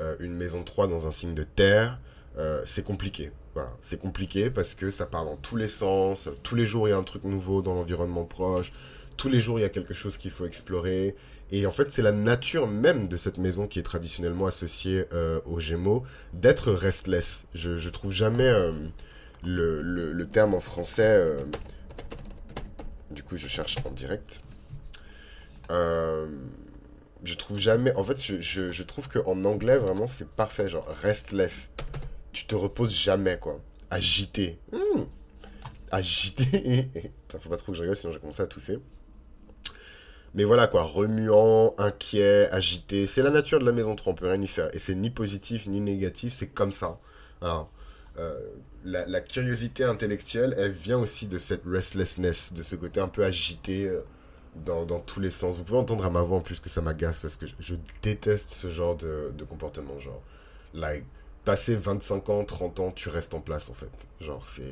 euh, 0.00 0.16
une 0.20 0.34
maison 0.34 0.62
3 0.62 0.88
dans 0.88 1.06
un 1.06 1.10
signe 1.10 1.34
de 1.34 1.44
terre, 1.44 1.98
euh, 2.38 2.62
c'est 2.66 2.84
compliqué. 2.84 3.32
C'est 3.80 3.98
compliqué 3.98 4.50
parce 4.50 4.74
que 4.74 4.90
ça 4.90 5.06
part 5.06 5.24
dans 5.24 5.38
tous 5.38 5.56
les 5.56 5.68
sens. 5.68 6.28
Tous 6.42 6.54
les 6.54 6.66
jours, 6.66 6.88
il 6.88 6.90
y 6.90 6.94
a 6.94 6.98
un 6.98 7.02
truc 7.02 7.24
nouveau 7.24 7.62
dans 7.62 7.74
l'environnement 7.74 8.26
proche. 8.26 8.70
Tous 9.16 9.30
les 9.30 9.40
jours, 9.40 9.58
il 9.58 9.62
y 9.62 9.64
a 9.64 9.70
quelque 9.70 9.94
chose 9.94 10.18
qu'il 10.18 10.30
faut 10.30 10.44
explorer. 10.44 11.16
Et 11.52 11.66
en 11.66 11.70
fait, 11.70 11.92
c'est 11.92 12.02
la 12.02 12.12
nature 12.12 12.66
même 12.66 13.06
de 13.08 13.16
cette 13.16 13.38
maison 13.38 13.68
qui 13.68 13.78
est 13.78 13.82
traditionnellement 13.84 14.46
associée 14.46 15.04
euh, 15.12 15.40
aux 15.46 15.60
Gémeaux 15.60 16.02
d'être 16.32 16.72
restless. 16.72 17.46
Je, 17.54 17.76
je 17.76 17.88
trouve 17.90 18.10
jamais 18.12 18.48
euh, 18.48 18.72
le, 19.44 19.80
le- 19.82 20.26
terme 20.26 20.54
en 20.54 20.60
français. 20.60 21.06
euh, 21.06 21.36
Du 23.10 23.22
coup, 23.22 23.36
je 23.36 23.46
cherche 23.48 23.76
en 23.84 23.90
direct. 23.90 24.42
Euh, 25.70 26.26
je 27.24 27.34
trouve 27.34 27.58
jamais. 27.58 27.94
En 27.94 28.04
fait, 28.04 28.20
je, 28.20 28.40
je, 28.40 28.72
je 28.72 28.82
trouve 28.82 29.08
qu'en 29.08 29.44
anglais, 29.44 29.78
vraiment, 29.78 30.08
c'est 30.08 30.28
parfait. 30.28 30.68
Genre, 30.68 30.86
restless. 31.02 31.72
Tu 32.32 32.46
te 32.46 32.54
reposes 32.54 32.92
jamais, 32.92 33.38
quoi. 33.38 33.60
Agité. 33.90 34.58
Hmm. 34.72 35.02
Agité. 35.90 36.88
Putain, 37.28 37.38
faut 37.40 37.48
pas 37.48 37.56
trop 37.56 37.72
que 37.72 37.78
je 37.78 37.82
rigole, 37.82 37.96
sinon 37.96 38.12
j'ai 38.12 38.18
commencé 38.18 38.42
à 38.42 38.46
tousser. 38.46 38.78
Mais 40.36 40.44
voilà, 40.44 40.68
quoi. 40.68 40.82
Remuant, 40.84 41.74
inquiet, 41.78 42.48
agité. 42.52 43.06
C'est 43.06 43.22
la 43.22 43.30
nature 43.30 43.58
de 43.58 43.64
la 43.64 43.72
maison 43.72 43.96
3, 43.96 44.12
on 44.12 44.16
peut 44.16 44.28
rien 44.28 44.40
y 44.40 44.46
faire. 44.46 44.74
Et 44.74 44.78
c'est 44.78 44.94
ni 44.94 45.10
positif 45.10 45.66
ni 45.66 45.80
négatif, 45.80 46.34
c'est 46.34 46.48
comme 46.48 46.72
ça. 46.72 47.00
Alors, 47.40 47.70
la, 48.84 49.20
curiosité 49.20 49.84
intellectuelle, 49.84 50.54
elle 50.58 50.72
vient 50.72 50.98
aussi 50.98 51.26
de 51.26 51.38
cette 51.38 51.62
restlessness, 51.66 52.52
de 52.52 52.62
ce 52.62 52.76
côté 52.76 53.00
un 53.00 53.08
peu 53.08 53.24
agité 53.24 53.90
dans, 54.64 54.86
dans, 54.86 55.00
tous 55.00 55.20
les 55.20 55.30
sens. 55.30 55.58
Vous 55.58 55.64
pouvez 55.64 55.78
entendre 55.78 56.04
à 56.04 56.10
ma 56.10 56.22
voix 56.22 56.38
en 56.38 56.42
plus 56.42 56.60
que 56.60 56.68
ça 56.68 56.80
m'agace 56.82 57.20
parce 57.20 57.36
que 57.36 57.46
je, 57.58 57.74
déteste 58.02 58.50
ce 58.50 58.70
genre 58.70 58.96
de, 58.96 59.32
de, 59.36 59.44
comportement. 59.44 59.98
Genre, 60.00 60.22
like, 60.74 61.04
passer 61.46 61.76
25 61.76 62.28
ans, 62.28 62.44
30 62.44 62.80
ans, 62.80 62.90
tu 62.90 63.08
restes 63.08 63.32
en 63.32 63.40
place 63.40 63.70
en 63.70 63.72
fait. 63.72 63.90
Genre, 64.20 64.44
c'est. 64.44 64.62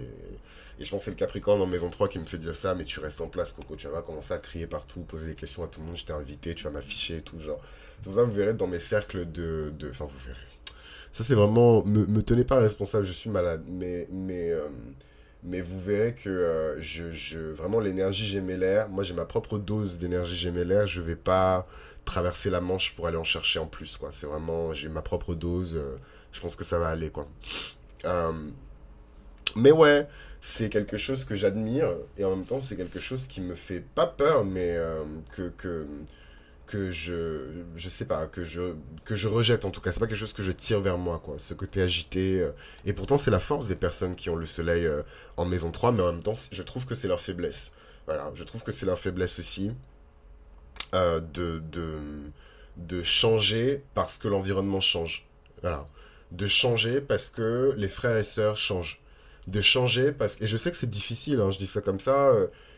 Et 0.81 0.85
je 0.85 0.91
pense 0.91 1.03
que 1.03 1.05
c'est 1.05 1.11
le 1.13 1.17
Capricorne 1.17 1.63
en 1.63 1.67
maison 1.67 1.89
3 1.89 2.09
qui 2.09 2.19
me 2.19 2.25
fait 2.25 2.37
dire 2.37 2.57
ça, 2.57 2.75
mais 2.75 2.85
tu 2.85 2.99
restes 2.99 3.21
en 3.21 3.29
place, 3.29 3.53
Coco. 3.53 3.77
Tu 3.77 3.87
vas 3.87 4.03
commencer 4.03 4.35
à 4.35 4.39
crier 4.39 4.67
partout, 4.67 5.01
poser 5.01 5.27
des 5.27 5.37
questions 5.37 5.63
à 5.63 5.69
tout 5.69 5.81
le 5.81 5.87
monde. 5.87 5.97
Je 5.97 6.05
t'ai 6.05 6.13
invité, 6.13 6.53
tu 6.55 6.65
vas 6.65 6.71
m'afficher 6.71 7.19
et 7.19 7.23
tout. 7.23 7.39
Genre, 7.39 7.61
tout 8.03 8.13
ça, 8.13 8.25
vous 8.25 8.33
verrez 8.33 8.55
dans 8.55 8.67
mes 8.67 8.81
cercles 8.81 9.31
de. 9.31 9.73
de... 9.79 9.89
Enfin, 9.91 10.07
vous 10.07 10.19
verrez. 10.27 10.39
Ça, 11.13 11.23
c'est 11.23 11.37
vraiment. 11.37 11.85
Me, 11.85 12.07
me 12.07 12.23
tenez 12.23 12.45
pas 12.45 12.59
responsable, 12.59 13.07
je 13.07 13.13
suis 13.13 13.31
malade. 13.31 13.65
Mais. 13.69 14.09
mais 14.11 14.51
euh, 14.51 14.69
mais 15.45 15.61
vous 15.61 15.79
verrez 15.79 16.15
que 16.15 16.31
euh, 16.31 16.81
je, 16.81 17.13
je, 17.13 17.39
vraiment 17.39 17.79
l'énergie 17.79 18.27
gémellaire, 18.27 18.89
moi 18.89 19.05
j'ai 19.05 19.13
ma 19.13 19.27
propre 19.27 19.59
dose 19.59 19.99
d'énergie 19.99 20.37
gémellaire, 20.37 20.87
je 20.87 21.03
vais 21.03 21.17
pas 21.17 21.69
traverser 22.07 22.49
la 22.49 22.63
Manche 22.63 22.95
pour 22.97 23.07
aller 23.07 23.19
en 23.19 23.25
chercher 23.25 23.59
en 23.59 23.67
plus 23.67 23.99
quoi. 23.99 24.09
C'est 24.11 24.27
vraiment 24.27 24.73
j'ai 24.73 24.89
ma 24.89 25.03
propre 25.03 25.35
dose, 25.35 25.77
euh, 25.77 25.99
je 26.35 26.41
pense 26.41 26.57
que 26.57 26.65
ça 26.65 26.79
va 26.79 26.89
aller 26.89 27.09
quoi. 27.09 27.27
Euh, 28.05 28.33
mais 29.57 29.71
ouais, 29.71 30.07
c'est 30.43 30.69
quelque 30.69 30.99
chose 30.99 31.25
que 31.25 31.37
j'admire 31.37 31.89
et 32.19 32.25
en 32.25 32.37
même 32.37 32.45
temps 32.45 32.61
c'est 32.61 32.77
quelque 32.77 33.01
chose 33.01 33.27
qui 33.27 33.41
me 33.41 33.55
fait 33.55 33.81
pas 33.81 34.07
peur 34.07 34.45
mais 34.45 34.79
que, 35.33 35.49
que 35.57 35.87
que 36.67 36.91
je 36.91 37.63
je 37.77 37.89
sais 37.89 38.05
pas 38.05 38.27
que 38.27 38.45
je 38.45 38.75
que 39.05 39.15
je 39.15 39.29
rejette 39.29 39.65
en 39.65 39.71
tout 39.71 39.81
cas. 39.81 39.93
C'est 39.93 40.01
pas 40.01 40.07
quelque 40.07 40.19
chose 40.19 40.33
que 40.33 40.43
je 40.43 40.53
tire 40.53 40.81
vers 40.81 40.99
moi 40.99 41.19
quoi. 41.19 41.37
Ce 41.39 41.55
côté 41.55 41.83
agité 41.83 42.41
euh. 42.41 42.51
et 42.87 42.93
pourtant 42.93 43.17
c'est 43.17 43.31
la 43.31 43.41
force 43.41 43.67
des 43.67 43.77
personnes 43.77 44.17
qui 44.17 44.31
ont 44.31 44.37
le 44.37 44.47
soleil 44.47 44.87
euh, 44.87 45.03
en 45.37 45.45
maison 45.45 45.71
3 45.71 45.93
mais 45.93 46.03
en 46.03 46.13
même 46.13 46.23
temps 46.23 46.35
je 46.51 46.63
trouve 46.63 46.87
que 46.87 46.95
c'est 46.95 47.09
leur 47.09 47.21
faiblesse. 47.21 47.73
Voilà 48.07 48.33
je 48.35 48.45
trouve 48.45 48.63
que 48.63 48.73
c'est 48.73 48.87
leur 48.87 48.99
faiblesse 48.99 49.39
aussi 49.39 49.73
euh, 50.95 51.21
de, 51.21 51.63
de 51.71 51.99
de 52.77 53.03
changer 53.03 53.83
parce 53.95 54.19
que 54.19 54.29
l'environnement 54.29 54.81
change. 54.81 55.27
Voilà 55.61 55.87
de 56.37 56.47
changer 56.47 57.01
parce 57.01 57.31
que 57.31 57.75
les 57.77 57.89
frères 57.89 58.17
et 58.17 58.25
sœurs 58.25 58.57
changent 58.57 59.01
de 59.47 59.61
changer 59.61 60.13
parce 60.13 60.37
que 60.37 60.45
et 60.45 60.47
je 60.47 60.57
sais 60.57 60.71
que 60.71 60.77
c'est 60.77 60.91
difficile 60.91 61.41
hein, 61.41 61.51
je 61.51 61.59
dis 61.59 61.67
ça 61.67 61.81
comme 61.81 62.01
ça 62.01 62.33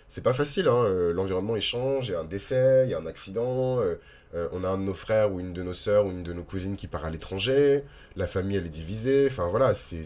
c'est 0.08 0.22
pas 0.22 0.34
facile, 0.34 0.68
hein. 0.68 0.84
Euh, 0.84 1.12
l'environnement 1.12 1.58
change, 1.60 2.08
il 2.08 2.12
y 2.12 2.14
a 2.14 2.20
un 2.20 2.25
décès, 2.25 2.84
il 2.86 2.90
y 2.90 2.94
a 2.94 2.98
un 2.98 3.06
accident, 3.06 3.80
euh, 3.80 3.96
euh, 4.34 4.48
on 4.52 4.64
a 4.64 4.68
un 4.68 4.78
de 4.78 4.82
nos 4.84 4.94
frères 4.94 5.32
ou 5.32 5.40
une 5.40 5.52
de 5.52 5.62
nos 5.62 5.72
sœurs 5.72 6.06
ou 6.06 6.10
une 6.10 6.22
de 6.22 6.32
nos 6.32 6.42
cousines 6.42 6.76
qui 6.76 6.86
part 6.86 7.04
à 7.04 7.10
l'étranger, 7.10 7.82
la 8.16 8.26
famille 8.26 8.56
elle 8.56 8.66
est 8.66 8.68
divisée, 8.68 9.28
enfin 9.30 9.48
voilà, 9.48 9.75
c'est... 9.75 10.04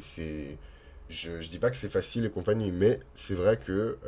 Je, 1.10 1.40
je 1.40 1.48
dis 1.48 1.58
pas 1.58 1.70
que 1.70 1.76
c'est 1.76 1.90
facile 1.90 2.24
et 2.24 2.30
compagnie, 2.30 2.70
mais 2.70 3.00
c'est 3.14 3.34
vrai 3.34 3.56
que 3.56 3.98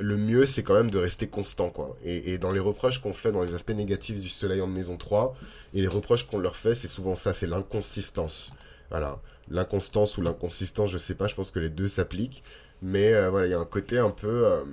le 0.00 0.16
mieux 0.16 0.46
c'est 0.46 0.62
quand 0.62 0.74
même 0.74 0.90
de 0.90 0.98
rester 0.98 1.28
constant 1.28 1.70
quoi. 1.70 1.96
Et, 2.04 2.38
dans 2.38 2.52
les 2.52 2.60
reproches 2.60 3.00
qu'on 3.00 3.12
fait 3.12 3.32
dans 3.32 3.42
les 3.42 3.54
aspects 3.54 3.70
négatifs 3.70 4.18
du 4.18 4.28
soleil 4.28 4.60
en 4.60 4.66
maison 4.66 4.96
3, 4.96 5.34
et 5.74 5.80
les 5.80 5.88
reproches 5.88 6.26
qu'on 6.26 6.38
leur 6.38 6.56
fait 6.56 6.74
c'est 6.74 6.88
souvent 6.88 7.14
ça, 7.14 7.32
c'est 7.32 7.46
l'inconsistance. 7.46 8.52
Voilà. 8.90 9.20
L'inconstance 9.50 10.18
ou 10.18 10.22
l'inconsistance, 10.22 10.90
je 10.90 10.98
sais 10.98 11.14
pas, 11.14 11.26
je 11.26 11.34
pense 11.34 11.50
que 11.50 11.58
les 11.58 11.70
deux 11.70 11.88
s'appliquent. 11.88 12.42
Mais 12.82 13.12
euh, 13.14 13.30
voilà, 13.30 13.46
il 13.46 13.50
y 13.50 13.54
a 13.54 13.58
un 13.60 13.64
côté 13.64 13.98
un 13.98 14.10
peu. 14.10 14.46
Euh, 14.46 14.64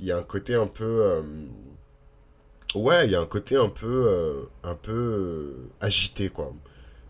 il 0.00 0.06
y 0.06 0.12
a 0.12 0.18
un 0.18 0.22
côté 0.22 0.54
un 0.54 0.66
peu. 0.66 0.84
Euh, 0.84 1.22
ouais, 2.74 3.06
il 3.06 3.12
y 3.12 3.16
a 3.16 3.20
un 3.20 3.26
côté 3.26 3.56
un 3.56 3.68
peu. 3.68 4.46
un 4.62 4.74
peu 4.74 5.54
agité, 5.80 6.28
quoi. 6.28 6.52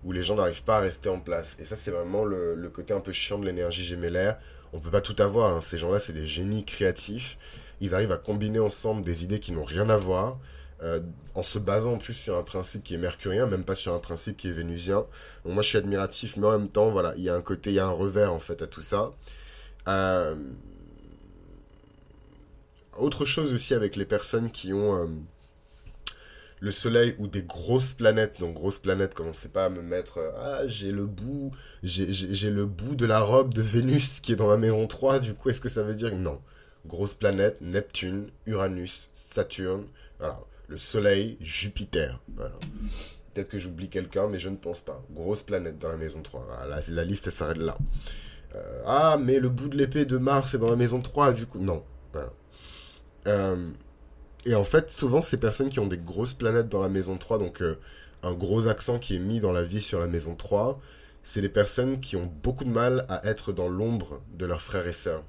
Où 0.05 0.13
les 0.13 0.23
gens 0.23 0.37
n'arrivent 0.37 0.65
pas 0.65 0.79
à 0.79 0.81
rester 0.81 1.09
en 1.09 1.21
place. 1.21 1.57
Et 1.59 1.65
ça, 1.65 1.77
c'est 1.77 1.91
vraiment 1.91 2.25
le, 2.25 2.55
le, 2.55 2.69
côté 2.71 2.93
un 2.93 3.01
peu 3.01 3.13
chiant 3.13 3.39
de 3.39 3.47
l'énergie 3.47 3.85
gémellaire. 3.85 4.39
On 4.73 4.81
peut 4.81 4.91
pas 4.91 5.01
tout 5.01 5.21
avoir. 5.23 5.55
Hein. 5.55 5.61
Ces 5.61 5.79
gens-là, 5.79 6.01
c'est 6.01 6.13
des 6.13 6.27
génies 6.27 6.65
créatifs. 6.65 7.39
Ils 7.81 7.95
arrivent 7.95 8.13
à 8.13 8.19
combiner 8.19 8.59
ensemble 8.59 9.03
des 9.03 9.25
idées 9.25 9.41
qui 9.41 9.53
n'ont 9.53 9.65
rien 9.65 9.89
à 9.91 9.97
voir. 9.97 10.39
en 11.35 11.43
se 11.45 11.61
basant 11.61 11.95
en 11.95 11.99
plus 11.99 12.15
sur 12.15 12.37
un 12.37 12.43
principe 12.43 12.83
qui 12.83 12.95
est 12.95 12.99
mercurien, 12.99 13.47
même 13.47 13.65
pas 13.65 13.77
sur 13.77 13.95
un 13.95 14.01
principe 14.01 14.37
qui 14.37 14.49
est 14.49 14.53
vénusien. 14.53 15.07
Moi 15.45 15.63
je 15.63 15.69
suis 15.69 15.79
admiratif, 15.79 16.37
mais 16.37 16.47
en 16.47 16.59
même 16.59 16.69
temps, 16.69 16.91
voilà, 16.91 17.15
il 17.17 17.23
y 17.23 17.29
a 17.29 17.35
un 17.35 17.41
côté, 17.41 17.71
il 17.71 17.75
y 17.75 17.79
a 17.81 17.87
un 17.87 17.91
revers 17.91 18.33
en 18.33 18.41
fait 18.41 18.63
à 18.63 18.67
tout 18.67 18.83
ça. 18.83 19.13
Euh, 19.89 20.37
autre 22.99 23.25
chose 23.25 23.53
aussi 23.53 23.75
avec 23.75 23.97
les 23.97 24.05
personnes 24.05 24.51
qui 24.51 24.73
ont 24.73 24.95
euh, 24.95 25.07
le 26.63 26.71
Soleil 26.71 27.17
ou 27.19 27.27
des 27.27 27.43
grosses 27.43 27.93
planètes, 27.93 28.39
donc 28.39 28.55
grosses 28.55 28.79
planètes, 28.79 29.15
commencez 29.15 29.49
pas 29.49 29.65
à 29.65 29.69
me 29.69 29.83
mettre 29.83 30.19
euh, 30.19 30.31
ah 30.37 30.67
j'ai 30.69 30.93
le 30.93 31.07
bout, 31.07 31.51
j'ai 31.83 32.51
le 32.51 32.67
bout 32.67 32.95
de 32.95 33.05
la 33.05 33.21
robe 33.21 33.53
de 33.53 33.63
Vénus 33.63 34.21
qui 34.21 34.33
est 34.33 34.37
dans 34.37 34.49
la 34.49 34.57
maison 34.57 34.87
3, 34.87 35.19
du 35.19 35.35
coup 35.35 35.51
est-ce 35.51 35.61
que 35.61 35.69
ça 35.69 35.83
veut 35.83 35.97
dire 35.97 36.17
non 36.17 36.41
Grosse 36.87 37.15
planète, 37.15 37.61
Neptune, 37.61 38.29
Uranus, 38.47 39.11
Saturne, 39.13 39.87
voilà, 40.21 40.39
le 40.69 40.77
Soleil, 40.77 41.37
Jupiter, 41.41 42.21
voilà. 42.37 42.55
Peut-être 43.35 43.49
que 43.49 43.59
j'oublie 43.59 43.89
quelqu'un, 43.89 44.29
mais 44.29 44.39
je 44.39 44.49
ne 44.49 44.57
pense 44.57 44.83
pas. 44.83 45.03
Grosse 45.11 45.43
planète 45.43 45.79
dans 45.79 45.89
la 45.89 45.97
maison 45.97 46.23
3. 46.23 46.67
la, 46.69 46.81
la 46.87 47.05
liste 47.05 47.31
s'arrête 47.31 47.57
là. 47.57 47.79
Euh, 48.55 48.83
ah, 48.85 49.17
mais 49.19 49.39
le 49.39 49.49
bout 49.49 49.69
de 49.69 49.77
l'épée 49.77 50.05
de 50.05 50.19
Mars 50.19 50.55
est 50.55 50.59
dans 50.59 50.69
la 50.69 50.77
maison 50.77 51.01
3, 51.01 51.33
du 51.33 51.47
coup. 51.47 51.59
Non. 51.59 51.83
Euh, 53.27 53.71
et 54.45 54.55
en 54.55 54.65
fait, 54.65 54.91
souvent, 54.91 55.23
ces 55.23 55.37
personnes 55.37 55.69
qui 55.69 55.81
ont 55.81 55.87
des 55.87 55.99
grosses 55.99 56.35
planètes 56.35 56.69
dans 56.69 56.81
la 56.81 56.89
maison 56.89 57.17
3, 57.17 57.39
donc 57.39 57.63
euh, 57.63 57.79
un 58.23 58.35
gros 58.35 58.69
accent 58.69 58.99
qui 58.99 59.17
est 59.17 59.21
mis 59.21 59.41
dans 59.41 59.53
la 59.53 59.63
vie 59.63 59.83
sur 59.83 60.01
la 60.01 60.07
maison 60.07 60.35
3, 60.35 60.81
c'est 61.25 61.41
les 61.41 61.49
personnes 61.49 62.01
qui 62.01 62.17
ont 62.17 62.31
beaucoup 62.43 62.65
de 62.65 62.71
mal 62.71 63.07
à 63.09 63.25
être 63.27 63.53
dans 63.53 63.69
l'ombre 63.69 64.21
de 64.35 64.47
leurs 64.47 64.63
frères 64.63 64.87
et 64.87 64.93
sœurs. 64.93 65.23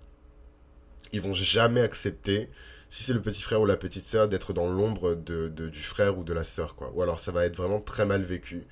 Ils 1.12 1.22
vont 1.22 1.34
jamais 1.34 1.82
accepter, 1.82 2.50
si 2.90 3.04
c'est 3.04 3.14
le 3.14 3.22
petit 3.22 3.44
frère 3.44 3.62
ou 3.62 3.66
la 3.68 3.78
petite 3.78 4.06
sœur, 4.08 4.28
d'être 4.28 4.54
dans 4.54 4.68
l'ombre 4.68 5.14
de, 5.14 5.48
du 5.48 5.82
frère 5.82 6.18
ou 6.18 6.24
de 6.24 6.34
la 6.34 6.44
sœur, 6.44 6.76
quoi. 6.76 6.92
Ou 6.96 7.04
alors 7.04 7.20
ça 7.20 7.32
va 7.32 7.46
être 7.46 7.56
vraiment 7.56 7.82
très 7.82 8.06
mal 8.06 8.24
vécu. 8.24 8.66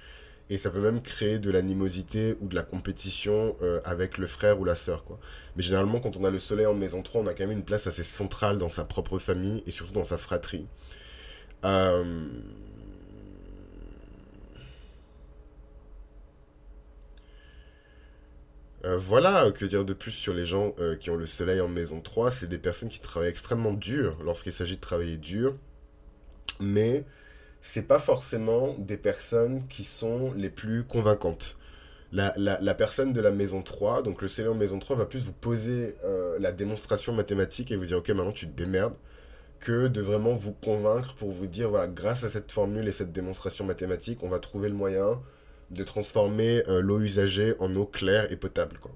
Et 0.51 0.57
ça 0.57 0.69
peut 0.69 0.81
même 0.81 1.01
créer 1.01 1.39
de 1.39 1.49
l'animosité 1.49 2.35
ou 2.41 2.49
de 2.49 2.55
la 2.55 2.63
compétition 2.63 3.55
euh, 3.61 3.79
avec 3.85 4.17
le 4.17 4.27
frère 4.27 4.59
ou 4.59 4.65
la 4.65 4.75
sœur, 4.75 5.05
quoi. 5.05 5.17
Mais 5.55 5.63
généralement, 5.63 6.01
quand 6.01 6.17
on 6.17 6.25
a 6.25 6.29
le 6.29 6.39
soleil 6.39 6.65
en 6.65 6.73
maison 6.73 7.01
3, 7.01 7.21
on 7.21 7.27
a 7.27 7.33
quand 7.33 7.47
même 7.47 7.57
une 7.57 7.63
place 7.63 7.87
assez 7.87 8.03
centrale 8.03 8.57
dans 8.57 8.67
sa 8.67 8.83
propre 8.83 9.17
famille 9.17 9.63
et 9.65 9.71
surtout 9.71 9.93
dans 9.93 10.03
sa 10.03 10.17
fratrie. 10.17 10.67
Euh, 11.63 12.27
euh, 18.83 18.97
voilà, 18.97 19.51
que 19.51 19.63
dire 19.63 19.85
de 19.85 19.93
plus 19.93 20.11
sur 20.11 20.33
les 20.33 20.45
gens 20.45 20.75
qui 20.99 21.09
ont 21.11 21.15
le 21.15 21.27
soleil 21.27 21.61
en 21.61 21.69
maison 21.69 22.01
3 22.01 22.29
C'est 22.29 22.47
des 22.47 22.57
personnes 22.57 22.89
qui 22.89 22.99
travaillent 22.99 23.29
extrêmement 23.29 23.71
dur 23.71 24.17
lorsqu'il 24.21 24.51
s'agit 24.51 24.75
de 24.75 24.81
travailler 24.81 25.15
dur, 25.15 25.55
mais 26.59 27.05
c'est 27.61 27.87
pas 27.87 27.99
forcément 27.99 28.75
des 28.77 28.97
personnes 28.97 29.67
qui 29.67 29.83
sont 29.83 30.33
les 30.33 30.49
plus 30.49 30.83
convaincantes. 30.83 31.57
La, 32.13 32.33
la, 32.37 32.73
personne 32.73 33.13
de 33.13 33.21
la 33.21 33.31
maison 33.31 33.61
3, 33.61 34.01
donc 34.01 34.21
le 34.21 34.27
Seigneur 34.27 34.53
maison 34.53 34.79
3, 34.79 34.97
va 34.97 35.05
plus 35.05 35.23
vous 35.23 35.31
poser 35.31 35.95
euh, 36.03 36.37
la 36.39 36.51
démonstration 36.51 37.13
mathématique 37.13 37.71
et 37.71 37.77
vous 37.77 37.85
dire, 37.85 37.99
ok, 37.99 38.09
maintenant 38.09 38.33
tu 38.33 38.47
te 38.47 38.57
démerdes, 38.57 38.95
que 39.61 39.87
de 39.87 40.01
vraiment 40.01 40.33
vous 40.33 40.51
convaincre 40.51 41.15
pour 41.15 41.31
vous 41.31 41.47
dire, 41.47 41.69
voilà, 41.69 41.87
grâce 41.87 42.25
à 42.25 42.29
cette 42.29 42.51
formule 42.51 42.85
et 42.89 42.91
cette 42.91 43.13
démonstration 43.13 43.63
mathématique, 43.63 44.23
on 44.23 44.29
va 44.29 44.39
trouver 44.39 44.67
le 44.67 44.75
moyen 44.75 45.21
de 45.69 45.83
transformer 45.85 46.63
euh, 46.67 46.81
l'eau 46.81 46.99
usagée 46.99 47.55
en 47.59 47.73
eau 47.77 47.85
claire 47.85 48.29
et 48.29 48.35
potable. 48.35 48.77
Quoi. 48.81 48.91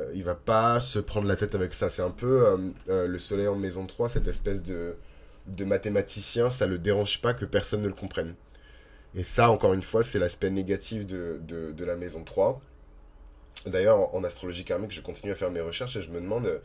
Euh, 0.00 0.10
il 0.14 0.24
va 0.24 0.34
pas 0.34 0.80
se 0.80 0.98
prendre 0.98 1.28
la 1.28 1.36
tête 1.36 1.54
avec 1.54 1.72
ça. 1.72 1.88
C'est 1.88 2.02
un 2.02 2.10
peu 2.10 2.74
le 2.88 3.18
soleil 3.20 3.46
en 3.46 3.54
maison 3.54 3.86
3, 3.86 4.08
cette 4.08 4.26
espèce 4.26 4.64
de 4.64 4.96
de 5.46 5.64
mathématicien, 5.64 6.50
ça 6.50 6.66
le 6.66 6.78
dérange 6.78 7.20
pas 7.20 7.34
que 7.34 7.44
personne 7.44 7.82
ne 7.82 7.88
le 7.88 7.94
comprenne. 7.94 8.34
Et 9.14 9.24
ça, 9.24 9.50
encore 9.50 9.74
une 9.74 9.82
fois, 9.82 10.02
c'est 10.02 10.18
l'aspect 10.18 10.50
négatif 10.50 11.06
de, 11.06 11.40
de, 11.46 11.84
la 11.84 11.96
maison 11.96 12.22
3. 12.22 12.60
D'ailleurs, 13.66 14.14
en, 14.14 14.22
astrologie 14.22 14.64
karmique, 14.64 14.92
je 14.92 15.00
continue 15.00 15.32
à 15.32 15.34
faire 15.34 15.50
mes 15.50 15.60
recherches 15.60 15.96
et 15.96 16.02
je 16.02 16.10
me 16.10 16.20
demande 16.20 16.46
euh, 16.46 16.58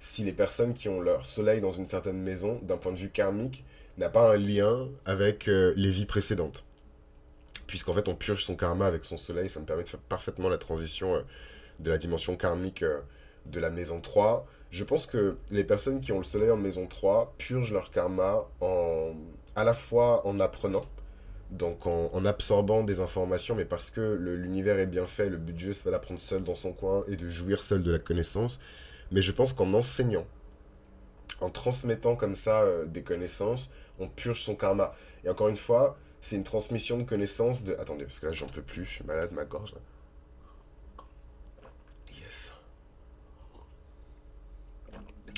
si 0.00 0.22
les 0.22 0.32
personnes 0.32 0.74
qui 0.74 0.88
ont 0.88 1.00
leur 1.00 1.26
soleil 1.26 1.60
dans 1.60 1.72
une 1.72 1.86
certaine 1.86 2.22
maison, 2.22 2.60
d'un 2.62 2.76
point 2.76 2.92
de 2.92 2.98
vue 2.98 3.10
karmique, 3.10 3.64
n'a 3.98 4.08
pas 4.08 4.32
un 4.32 4.36
lien 4.36 4.88
avec 5.04 5.48
euh, 5.48 5.74
les 5.76 5.90
vies 5.90 6.06
précédentes. 6.06 6.64
Puisqu'en 7.66 7.94
fait, 7.94 8.08
on 8.08 8.14
purge 8.14 8.44
son 8.44 8.54
karma 8.54 8.86
avec 8.86 9.04
son 9.04 9.16
soleil, 9.16 9.50
ça 9.50 9.60
me 9.60 9.66
permet 9.66 9.82
de 9.82 9.88
faire 9.88 10.00
parfaitement 10.00 10.48
la 10.48 10.58
transition 10.58 11.16
euh, 11.16 11.22
de 11.80 11.90
la 11.90 11.98
dimension 11.98 12.36
karmique 12.36 12.84
de 13.46 13.60
la 13.60 13.70
maison 13.70 14.00
3 14.00 14.46
je 14.72 14.84
pense 14.84 15.06
que 15.06 15.36
les 15.50 15.64
personnes 15.64 16.00
qui 16.00 16.12
ont 16.12 16.18
le 16.18 16.24
soleil 16.24 16.50
en 16.50 16.56
maison 16.56 16.86
3 16.86 17.34
purgent 17.36 17.72
leur 17.72 17.90
karma 17.90 18.48
en, 18.60 19.12
à 19.54 19.64
la 19.64 19.74
fois 19.74 20.26
en 20.26 20.40
apprenant, 20.40 20.86
donc 21.50 21.86
en, 21.86 22.24
absorbant 22.24 22.82
des 22.82 23.00
informations, 23.00 23.54
mais 23.54 23.66
parce 23.66 23.90
que 23.90 24.00
l'univers 24.00 24.78
est 24.78 24.86
bien 24.86 25.04
fait, 25.06 25.28
le 25.28 25.36
but 25.36 25.52
du 25.52 25.66
jeu 25.66 25.72
c'est 25.74 25.90
d'apprendre 25.90 26.18
seul 26.18 26.42
dans 26.42 26.54
son 26.54 26.72
coin 26.72 27.04
et 27.06 27.16
de 27.16 27.28
jouir 27.28 27.62
seul 27.62 27.82
de 27.82 27.92
la 27.92 27.98
connaissance. 27.98 28.60
Mais 29.10 29.20
je 29.20 29.30
pense 29.30 29.52
qu'en 29.52 29.74
enseignant, 29.74 30.26
en 31.42 31.50
transmettant 31.50 32.16
comme 32.16 32.34
ça 32.34 32.62
euh, 32.62 32.86
des 32.86 33.02
connaissances, 33.02 33.72
on 33.98 34.08
purge 34.08 34.40
son 34.40 34.54
karma. 34.54 34.94
Et 35.24 35.28
encore 35.28 35.48
une 35.48 35.58
fois, 35.58 35.98
c'est 36.22 36.36
une 36.36 36.44
transmission 36.44 36.96
de 36.96 37.02
connaissances 37.02 37.62
de... 37.62 37.74
Attendez, 37.74 38.04
parce 38.04 38.20
que 38.20 38.26
là 38.26 38.32
j'en 38.32 38.46
peux 38.46 38.62
plus, 38.62 38.86
je 38.86 38.90
suis 38.90 39.04
malade, 39.04 39.32
ma 39.32 39.44
gorge. 39.44 39.74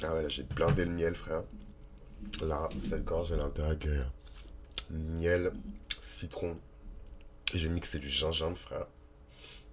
Ah 0.06 0.14
ouais, 0.14 0.28
j'ai 0.28 0.42
blindé 0.42 0.84
le 0.84 0.90
miel, 0.90 1.14
frère. 1.14 1.42
Là, 2.42 2.68
cette 2.88 3.04
gorge, 3.04 3.32
elle 3.32 3.40
a 3.40 3.44
intérêt 3.44 3.78
miel, 4.90 5.52
citron. 6.02 6.56
Et 7.52 7.58
j'ai 7.58 7.68
mixé 7.68 7.99
du 7.99 8.08
gingembre, 8.08 8.58
frère. 8.58 8.87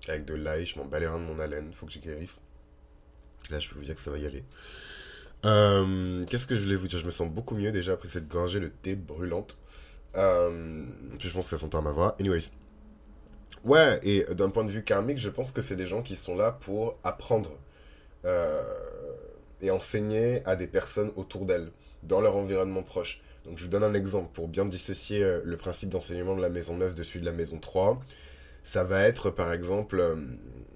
Avec 0.07 0.25
de 0.25 0.33
l'ail, 0.33 0.65
je 0.65 0.77
m'en 0.79 0.85
bats 0.85 0.99
les 0.99 1.07
reins 1.07 1.19
de 1.19 1.25
mon 1.25 1.39
haleine, 1.39 1.73
faut 1.73 1.85
que 1.85 1.91
je 1.91 1.99
guérisse. 1.99 2.41
Là, 3.49 3.59
je 3.59 3.69
peux 3.69 3.75
vous 3.75 3.85
dire 3.85 3.95
que 3.95 4.01
ça 4.01 4.11
va 4.11 4.17
y 4.17 4.25
aller. 4.25 4.43
Euh, 5.45 6.23
Qu'est-ce 6.25 6.47
que 6.47 6.55
je 6.55 6.63
voulais 6.63 6.75
vous 6.75 6.87
dire? 6.87 6.99
Je 6.99 7.05
me 7.05 7.11
sens 7.11 7.29
beaucoup 7.29 7.55
mieux 7.55 7.71
déjà 7.71 7.93
après 7.93 8.09
cette 8.09 8.27
gorgée 8.27 8.59
de 8.59 8.67
thé 8.67 8.95
brûlante. 8.95 9.57
Euh, 10.15 10.85
je 11.19 11.29
pense 11.29 11.45
que 11.45 11.51
ça 11.51 11.57
s'entend 11.57 11.79
à 11.79 11.81
ma 11.81 11.91
voix. 11.91 12.15
Anyways. 12.19 12.51
Ouais, 13.63 13.99
et 14.03 14.23
d'un 14.33 14.49
point 14.49 14.63
de 14.63 14.71
vue 14.71 14.83
karmique, 14.83 15.19
je 15.19 15.29
pense 15.29 15.51
que 15.51 15.61
c'est 15.61 15.75
des 15.75 15.87
gens 15.87 16.01
qui 16.01 16.15
sont 16.15 16.35
là 16.35 16.51
pour 16.51 16.97
apprendre 17.03 17.51
euh, 18.25 18.61
et 19.61 19.71
enseigner 19.71 20.41
à 20.45 20.55
des 20.55 20.67
personnes 20.67 21.11
autour 21.15 21.45
d'elles, 21.45 21.71
dans 22.03 22.21
leur 22.21 22.35
environnement 22.35 22.83
proche. 22.83 23.21
Donc 23.45 23.57
je 23.57 23.63
vous 23.63 23.69
donne 23.69 23.83
un 23.83 23.93
exemple 23.93 24.29
pour 24.33 24.47
bien 24.47 24.65
dissocier 24.65 25.23
euh, 25.23 25.41
le 25.43 25.57
principe 25.57 25.89
d'enseignement 25.89 26.35
de 26.35 26.41
la 26.41 26.49
maison 26.49 26.75
9 26.75 26.93
de 26.93 27.03
celui 27.03 27.21
de 27.21 27.25
la 27.25 27.31
maison 27.31 27.57
3. 27.59 27.99
Ça 28.63 28.83
va 28.83 29.01
être 29.03 29.31
par 29.31 29.51
exemple, 29.51 29.99
euh, 29.99 30.15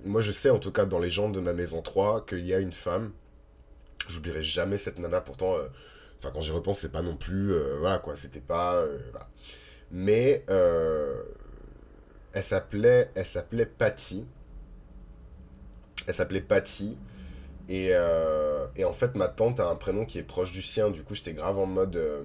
moi 0.03 0.21
je 0.21 0.31
sais 0.31 0.49
en 0.49 0.59
tout 0.59 0.71
cas 0.71 0.85
dans 0.85 0.99
les 0.99 1.11
gens 1.11 1.29
de 1.29 1.39
ma 1.39 1.53
maison 1.53 1.81
3 1.81 2.25
qu'il 2.25 2.45
y 2.45 2.53
a 2.53 2.59
une 2.59 2.73
femme, 2.73 3.11
j'oublierai 4.07 4.41
jamais 4.41 4.77
cette 4.77 4.97
nana 4.97 5.21
pourtant, 5.21 5.55
enfin 6.17 6.31
quand 6.33 6.41
j'y 6.41 6.51
repense 6.51 6.79
c'est 6.79 6.91
pas 6.91 7.03
non 7.03 7.15
plus, 7.15 7.53
voilà 7.79 7.99
quoi, 7.99 8.15
c'était 8.15 8.41
pas... 8.41 8.83
Mais 9.91 10.43
elle 10.47 12.43
s'appelait 12.43 13.11
elle 13.13 13.27
s'appelait 13.27 13.67
Patty. 13.67 14.25
Elle 16.07 16.13
s'appelait 16.15 16.41
Patty. 16.41 16.97
Et, 17.67 17.89
euh, 17.91 18.67
et, 18.75 18.85
en 18.85 18.93
fait, 18.93 19.15
ma 19.15 19.27
tante 19.27 19.59
a 19.59 19.69
un 19.69 19.75
prénom 19.75 20.05
qui 20.05 20.19
est 20.19 20.23
proche 20.23 20.51
du 20.51 20.61
sien. 20.61 20.89
Du 20.91 21.03
coup, 21.03 21.15
j'étais 21.15 21.33
grave 21.33 21.57
en 21.57 21.65
mode. 21.65 21.95
Euh, 21.95 22.23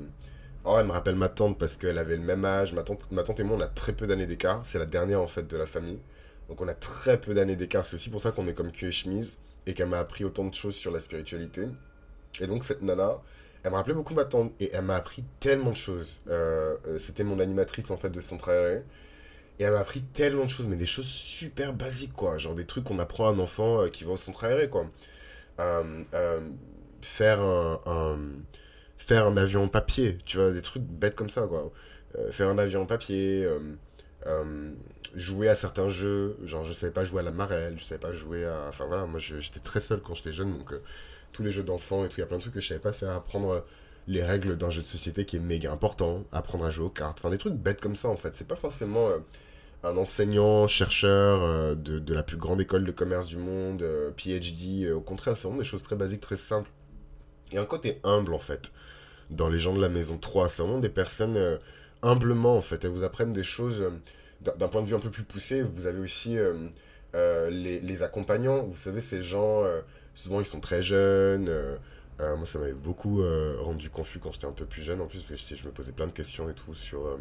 oh, 0.65 0.77
elle 0.79 0.87
me 0.87 0.93
rappelle 0.93 1.17
ma 1.17 1.29
tante 1.29 1.59
parce 1.59 1.77
qu'elle 1.77 1.99
avait 1.99 2.17
le 2.17 2.23
même 2.23 2.45
âge. 2.45 2.73
Ma 2.73 2.83
tante, 2.83 3.11
ma 3.11 3.23
tante 3.23 3.41
et 3.41 3.45
moi, 3.45 3.57
on 3.57 3.61
a 3.61 3.69
très 3.69 3.93
peu 3.93 4.07
d'années 4.07 4.27
d'écart. 4.27 4.63
C'est 4.67 4.79
la 4.79 4.87
dernière 4.87 5.21
en 5.21 5.29
fait 5.29 5.47
de 5.47 5.57
la 5.57 5.67
famille. 5.67 6.01
Donc, 6.49 6.61
on 6.61 6.69
a 6.69 6.75
très 6.75 7.21
peu 7.21 7.35
d'années 7.35 7.57
d'écart. 7.57 7.87
C'est 7.87 7.97
aussi 7.97 8.11
pour 8.11 8.21
ça 8.21 8.33
qu'on 8.33 8.47
est 8.49 8.55
comme 8.55 8.73
cul 8.73 8.89
et 8.89 8.93
chemise. 8.93 9.39
Et 9.67 9.75
qu'elle 9.75 9.89
m'a 9.89 9.99
appris 9.99 10.25
autant 10.25 10.45
de 10.45 10.55
choses 10.55 10.75
sur 10.75 10.91
la 10.91 11.01
spiritualité. 11.01 11.67
Et 12.41 12.47
donc, 12.47 12.65
cette 12.65 12.83
nana, 12.83 13.21
elle 13.63 13.71
me 13.71 13.77
rappelait 13.77 13.95
beaucoup 13.95 14.15
ma 14.15 14.25
tante. 14.25 14.53
Et 14.61 14.71
elle 14.73 14.85
m'a 14.85 14.97
appris 14.97 15.25
tellement 15.41 15.71
de 15.71 15.77
choses. 15.77 16.21
Euh, 16.29 16.77
c'était 16.99 17.25
mon 17.25 17.41
animatrice 17.41 17.91
en 17.91 17.97
fait 17.97 18.11
de 18.11 18.21
centre 18.21 18.51
aéré. 18.51 18.83
Et 19.59 19.65
elle 19.65 19.73
m'a 19.73 19.81
appris 19.81 20.03
tellement 20.03 20.45
de 20.45 20.51
choses, 20.51 20.67
mais 20.67 20.77
des 20.77 20.87
choses 20.87 21.07
super 21.07 21.75
basiques, 21.75 22.15
quoi. 22.15 22.39
Genre 22.39 22.55
des 22.55 22.65
trucs 22.67 22.85
qu'on 22.85 22.99
apprend 22.99 23.29
à 23.29 23.33
un 23.33 23.39
enfant 23.39 23.89
qui 23.91 24.05
va 24.05 24.13
au 24.13 24.17
centre 24.17 24.45
aéré, 24.45 24.71
quoi. 24.71 24.87
Euh, 25.61 26.05
euh, 26.15 26.41
faire, 27.03 27.41
un, 27.41 28.19
faire 28.99 29.27
un 29.27 29.37
avion 29.37 29.69
papier, 29.69 30.19
tu 30.25 30.37
vois, 30.37 30.51
des 30.51 30.63
trucs 30.63 30.83
bêtes 30.83 31.15
comme 31.15 31.31
ça, 31.31 31.43
quoi. 31.43 31.71
faire 32.31 32.49
un 32.49 32.59
avion 32.59 32.87
papier, 32.87 33.49
jouer 35.15 35.49
à 35.49 35.55
certains 35.55 35.89
jeux, 35.89 36.37
genre 36.45 36.65
je 36.65 36.73
savais 36.73 36.93
pas 36.93 37.05
jouer 37.05 37.21
à 37.21 37.23
la 37.25 37.31
marelle, 37.31 37.79
je 37.79 37.85
savais 37.85 38.01
pas 38.01 38.13
jouer 38.13 38.45
à... 38.45 38.67
Enfin 38.69 38.87
voilà, 38.87 39.07
moi 39.07 39.19
j'étais 39.19 39.61
très 39.61 39.81
seul 39.81 40.01
quand 40.01 40.15
j'étais 40.15 40.33
jeune, 40.33 40.57
donc 40.57 40.75
tous 41.33 41.43
les 41.43 41.51
jeux 41.51 41.63
d'enfants 41.63 42.05
et 42.05 42.09
tout, 42.09 42.17
il 42.19 42.21
y 42.21 42.23
a 42.23 42.27
plein 42.27 42.37
de 42.37 42.43
trucs 42.43 42.55
que 42.55 42.61
je 42.61 42.69
savais 42.69 42.81
pas 42.81 42.93
faire, 42.93 43.11
apprendre 43.11 43.65
les 44.07 44.23
règles 44.23 44.57
d'un 44.57 44.71
jeu 44.71 44.83
de 44.83 44.87
société 44.87 45.25
qui 45.25 45.37
est 45.37 45.41
méga 45.41 45.73
important, 45.73 46.25
apprendre 46.33 46.65
à 46.67 46.71
jouer 46.71 46.87
aux 46.87 46.91
cartes, 46.91 47.19
enfin 47.21 47.31
des 47.31 47.39
trucs 47.39 47.55
bêtes 47.55 47.81
comme 47.81 47.97
ça 47.97 48.09
en 48.09 48.17
fait, 48.17 48.35
c'est 48.37 48.47
pas 48.47 48.57
forcément 48.57 49.09
un 49.83 49.97
enseignant, 49.97 50.67
chercheur 50.69 51.43
euh, 51.43 51.75
de, 51.75 52.15
la 52.15 52.23
plus 52.23 52.37
grande 52.37 52.61
école 52.61 52.85
de 52.85 52.93
commerce 52.93 53.29
du 53.29 53.39
monde, 53.39 53.83
euh, 53.83 54.11
PhD. 54.17 54.85
Euh, 54.85 54.95
au 54.95 55.01
contraire, 55.01 55.37
c'est 55.37 55.45
vraiment 55.45 55.61
des 55.61 55.69
choses 55.69 55.83
très 55.83 55.97
basiques, 55.97 56.21
très 56.21 56.37
simples. 56.37 56.71
Et 57.53 57.59
un 57.59 57.65
côté 57.65 57.99
humble, 58.05 58.35
en 58.35 58.39
fait, 58.39 58.73
dans 59.31 59.49
les 59.49 59.59
gens 59.59 59.75
de 59.75 59.81
la 59.81 59.89
maison 59.89 60.19
3. 60.19 60.49
C'est 60.49 60.63
vraiment 60.63 60.79
des 60.79 60.91
personnes 60.91 61.59
humblement, 62.03 62.57
en 62.57 62.63
fait. 62.63 62.85
Elles 62.85 62.91
vous 62.91 63.03
apprennent 63.03 63.33
des 63.33 63.43
choses 63.43 63.91
d'un 64.41 64.69
point 64.69 64.83
de 64.83 64.87
vue 64.87 64.95
un 64.95 65.01
peu 65.01 65.11
plus 65.11 65.25
poussé. 65.25 65.63
Vous 65.63 65.87
avez 65.87 65.99
aussi 65.99 66.37
les, 67.15 67.81
les, 67.81 68.03
accompagnants. 68.05 68.63
Vous 68.63 68.77
savez, 68.77 69.01
ces 69.01 69.23
gens, 69.25 69.65
souvent, 70.15 70.39
ils 70.39 70.47
sont 70.47 70.61
très 70.61 70.85
jeunes. 70.85 71.51
moi, 72.21 72.47
ça 72.47 72.61
m'avait 72.61 72.73
beaucoup 72.73 73.21
rendu 73.59 73.91
confus 73.91 74.21
quand 74.21 74.31
j'étais 74.31 74.47
un 74.47 74.53
peu 74.53 74.65
plus 74.65 74.83
jeune. 74.83 75.01
En 75.01 75.07
plus, 75.07 75.33
je 75.35 75.67
me 75.67 75.73
posais 75.73 75.93
plein 75.93 76.07
de 76.07 76.13
questions 76.13 76.49
et 76.49 76.55
tout 76.55 76.75
sur 76.75 77.19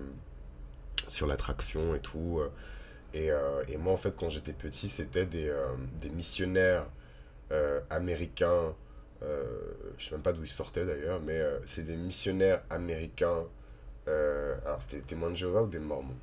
sur 1.09 1.27
l'attraction 1.27 1.95
et 1.95 1.99
tout. 1.99 2.39
Euh, 2.39 2.49
et, 3.13 3.31
euh, 3.31 3.63
et, 3.67 3.77
moi, 3.77 3.93
en 3.93 3.97
fait, 3.97 4.15
quand 4.15 4.29
j'étais 4.29 4.53
petit, 4.53 4.89
c'était 4.89 5.25
des, 5.25 5.49
euh, 5.49 5.75
des, 6.01 6.09
missionnaires 6.09 6.85
américains. 7.89 8.75
je 9.21 10.05
sais 10.05 10.11
même 10.11 10.21
pas 10.21 10.33
d'où 10.33 10.43
ils 10.43 10.47
sortaient 10.47 10.85
d'ailleurs, 10.85 11.19
mais 11.19 11.41
c'est 11.65 11.83
des 11.83 11.95
missionnaires 11.95 12.61
américains. 12.69 13.45
alors, 14.07 14.81
c'était 14.81 14.97
des 14.97 15.03
témoins 15.03 15.31
de 15.31 15.35
Jéhovah 15.35 15.63
ou 15.63 15.67
des 15.67 15.79
mormons? 15.79 16.15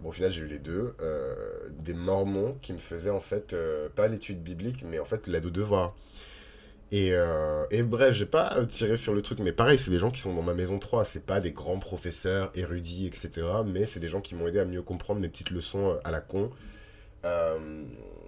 Bon, 0.00 0.08
au 0.10 0.12
final, 0.12 0.30
j'ai 0.30 0.42
eu 0.42 0.46
les 0.46 0.58
deux. 0.58 0.94
des 1.70 1.94
mormons 1.94 2.58
qui 2.60 2.74
me 2.74 2.78
faisaient 2.78 3.10
en 3.10 3.20
fait, 3.20 3.56
pas 3.96 4.08
l'étude 4.08 4.42
biblique, 4.42 4.84
mais 4.84 4.98
en 4.98 5.06
fait 5.06 5.26
l'aide 5.26 5.46
au 5.46 5.50
devoir. 5.50 5.94
Et, 6.92 7.14
euh, 7.14 7.64
et 7.70 7.82
bref, 7.82 8.12
j'ai 8.12 8.26
pas 8.26 8.66
tiré 8.66 8.98
sur 8.98 9.14
le 9.14 9.22
truc, 9.22 9.38
mais 9.38 9.52
pareil, 9.52 9.78
c'est 9.78 9.90
des 9.90 9.98
gens 9.98 10.10
qui 10.10 10.20
sont 10.20 10.34
dans 10.34 10.42
ma 10.42 10.52
maison 10.52 10.78
3, 10.78 11.06
c'est 11.06 11.24
pas 11.24 11.40
des 11.40 11.52
grands 11.52 11.78
professeurs, 11.78 12.50
érudits, 12.54 13.06
etc. 13.06 13.30
Mais 13.64 13.86
c'est 13.86 13.98
des 13.98 14.08
gens 14.08 14.20
qui 14.20 14.34
m'ont 14.34 14.46
aidé 14.46 14.58
à 14.58 14.66
mieux 14.66 14.82
comprendre 14.82 15.18
mes 15.18 15.30
petites 15.30 15.50
leçons 15.50 15.92
euh, 15.92 15.94
à 16.04 16.10
la 16.10 16.20
con, 16.20 16.50
euh, 17.24 17.58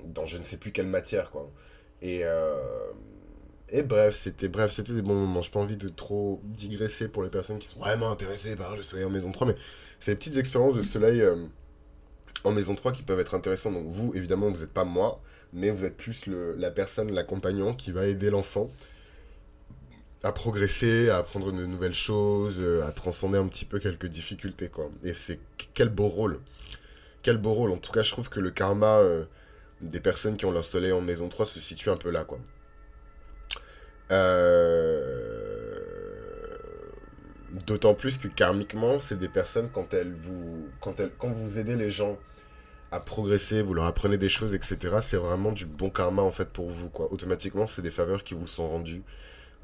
dans 0.06 0.24
je 0.24 0.38
ne 0.38 0.44
sais 0.44 0.56
plus 0.56 0.72
quelle 0.72 0.86
matière, 0.86 1.30
quoi. 1.30 1.50
Et, 2.00 2.24
bref, 3.82 4.14
c'était 4.14 4.48
bref, 4.48 4.72
c'était 4.72 4.94
des 4.94 5.02
bons 5.02 5.14
moments. 5.14 5.42
J'ai 5.42 5.50
pas 5.50 5.60
envie 5.60 5.76
de 5.76 5.90
trop 5.90 6.40
digresser 6.44 7.08
pour 7.08 7.22
les 7.22 7.30
personnes 7.30 7.58
qui 7.58 7.68
sont 7.68 7.80
vraiment 7.80 8.10
intéressées 8.10 8.56
par 8.56 8.76
le 8.76 8.82
soleil 8.82 9.04
en 9.04 9.10
maison 9.10 9.30
3, 9.30 9.46
mais 9.48 9.56
c'est 10.00 10.12
des 10.12 10.16
petites 10.16 10.38
expériences 10.38 10.76
de 10.76 10.82
soleil 10.82 11.22
en 12.44 12.52
maison 12.52 12.74
3 12.74 12.92
qui 12.92 13.02
peuvent 13.02 13.20
être 13.20 13.34
intéressantes. 13.34 13.74
Donc 13.74 13.86
vous, 13.86 14.12
évidemment, 14.14 14.50
vous 14.50 14.60
n'êtes 14.60 14.72
pas 14.72 14.84
moi 14.84 15.20
mais 15.54 15.70
vous 15.70 15.84
êtes 15.84 15.96
plus 15.96 16.26
le, 16.26 16.54
la 16.56 16.70
personne, 16.70 17.12
l'accompagnant 17.12 17.74
qui 17.74 17.92
va 17.92 18.06
aider 18.06 18.28
l'enfant 18.28 18.70
à 20.24 20.32
progresser, 20.32 21.08
à 21.10 21.18
apprendre 21.18 21.52
de 21.52 21.64
nouvelles 21.64 21.94
choses, 21.94 22.58
euh, 22.60 22.84
à 22.84 22.92
transcender 22.92 23.38
un 23.38 23.46
petit 23.46 23.64
peu 23.64 23.78
quelques 23.78 24.06
difficultés, 24.06 24.68
quoi. 24.68 24.90
Et 25.04 25.14
c'est 25.14 25.38
quel 25.74 25.90
beau 25.90 26.08
rôle. 26.08 26.40
Quel 27.22 27.36
beau 27.36 27.52
rôle. 27.52 27.70
En 27.70 27.76
tout 27.76 27.92
cas, 27.92 28.02
je 28.02 28.10
trouve 28.10 28.28
que 28.28 28.40
le 28.40 28.50
karma 28.50 28.96
euh, 28.98 29.24
des 29.80 30.00
personnes 30.00 30.36
qui 30.36 30.44
ont 30.46 30.50
leur 30.50 30.64
soleil 30.64 30.92
en 30.92 31.00
maison 31.00 31.28
3 31.28 31.46
se 31.46 31.60
situe 31.60 31.90
un 31.90 31.96
peu 31.96 32.10
là, 32.10 32.24
quoi. 32.24 32.38
Euh, 34.10 35.78
d'autant 37.66 37.94
plus 37.94 38.18
que 38.18 38.28
karmiquement, 38.28 39.00
c'est 39.00 39.18
des 39.18 39.28
personnes 39.28 39.70
quand 39.72 39.94
elles 39.94 40.14
vous, 40.14 40.68
quand 40.80 40.98
elles, 41.00 41.10
quand 41.18 41.30
vous 41.30 41.58
aidez 41.58 41.76
les 41.76 41.90
gens 41.90 42.18
à 42.94 43.00
progresser, 43.00 43.60
vous 43.60 43.74
leur 43.74 43.86
apprenez 43.86 44.18
des 44.18 44.28
choses, 44.28 44.54
etc. 44.54 44.98
C'est 45.02 45.16
vraiment 45.16 45.50
du 45.50 45.66
bon 45.66 45.90
karma 45.90 46.22
en 46.22 46.30
fait 46.30 46.48
pour 46.50 46.70
vous. 46.70 46.90
Automatiquement, 47.10 47.66
c'est 47.66 47.82
des 47.82 47.90
faveurs 47.90 48.22
qui 48.22 48.34
vous 48.34 48.46
sont 48.46 48.68
rendues. 48.68 49.02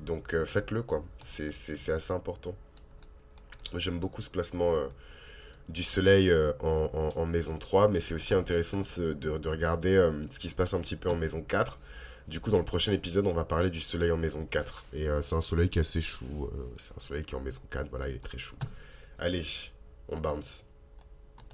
Donc 0.00 0.34
euh, 0.34 0.44
faites-le, 0.44 0.82
quoi. 0.82 1.04
C'est 1.22 1.48
assez 1.48 2.12
important. 2.12 2.54
J'aime 3.76 4.00
beaucoup 4.00 4.20
ce 4.20 4.30
placement 4.30 4.74
euh, 4.74 4.88
du 5.68 5.84
soleil 5.84 6.28
euh, 6.28 6.52
en, 6.60 7.24
maison 7.24 7.56
3, 7.56 7.88
mais 7.88 8.00
c'est 8.00 8.14
aussi 8.14 8.34
intéressant 8.34 8.82
de, 8.98 9.12
de, 9.12 9.48
regarder 9.48 10.10
ce 10.30 10.40
qui 10.40 10.48
se 10.48 10.56
passe 10.56 10.74
un 10.74 10.80
petit 10.80 10.96
peu 10.96 11.08
en 11.08 11.14
maison 11.14 11.40
4. 11.40 11.78
Du 12.26 12.40
coup, 12.40 12.50
dans 12.50 12.58
le 12.58 12.64
prochain 12.64 12.92
épisode, 12.92 13.28
on 13.28 13.32
va 13.32 13.44
parler 13.44 13.70
du 13.70 13.80
soleil 13.80 14.10
en 14.10 14.16
maison 14.16 14.44
4. 14.44 14.86
Et 14.94 15.06
c'est 15.22 15.36
un 15.36 15.40
soleil 15.40 15.68
qui 15.68 15.78
est 15.78 15.82
assez 15.82 16.00
chou. 16.00 16.50
c'est 16.78 16.96
un 16.96 17.00
soleil 17.00 17.22
qui 17.24 17.36
est 17.36 17.38
en 17.38 17.42
maison 17.42 17.60
4, 17.70 17.88
voilà, 17.90 18.08
il 18.08 18.16
est 18.16 18.24
très 18.24 18.38
chou. 18.38 18.56
Allez, 19.20 19.44
on 20.08 20.18
bounce. 20.18 20.64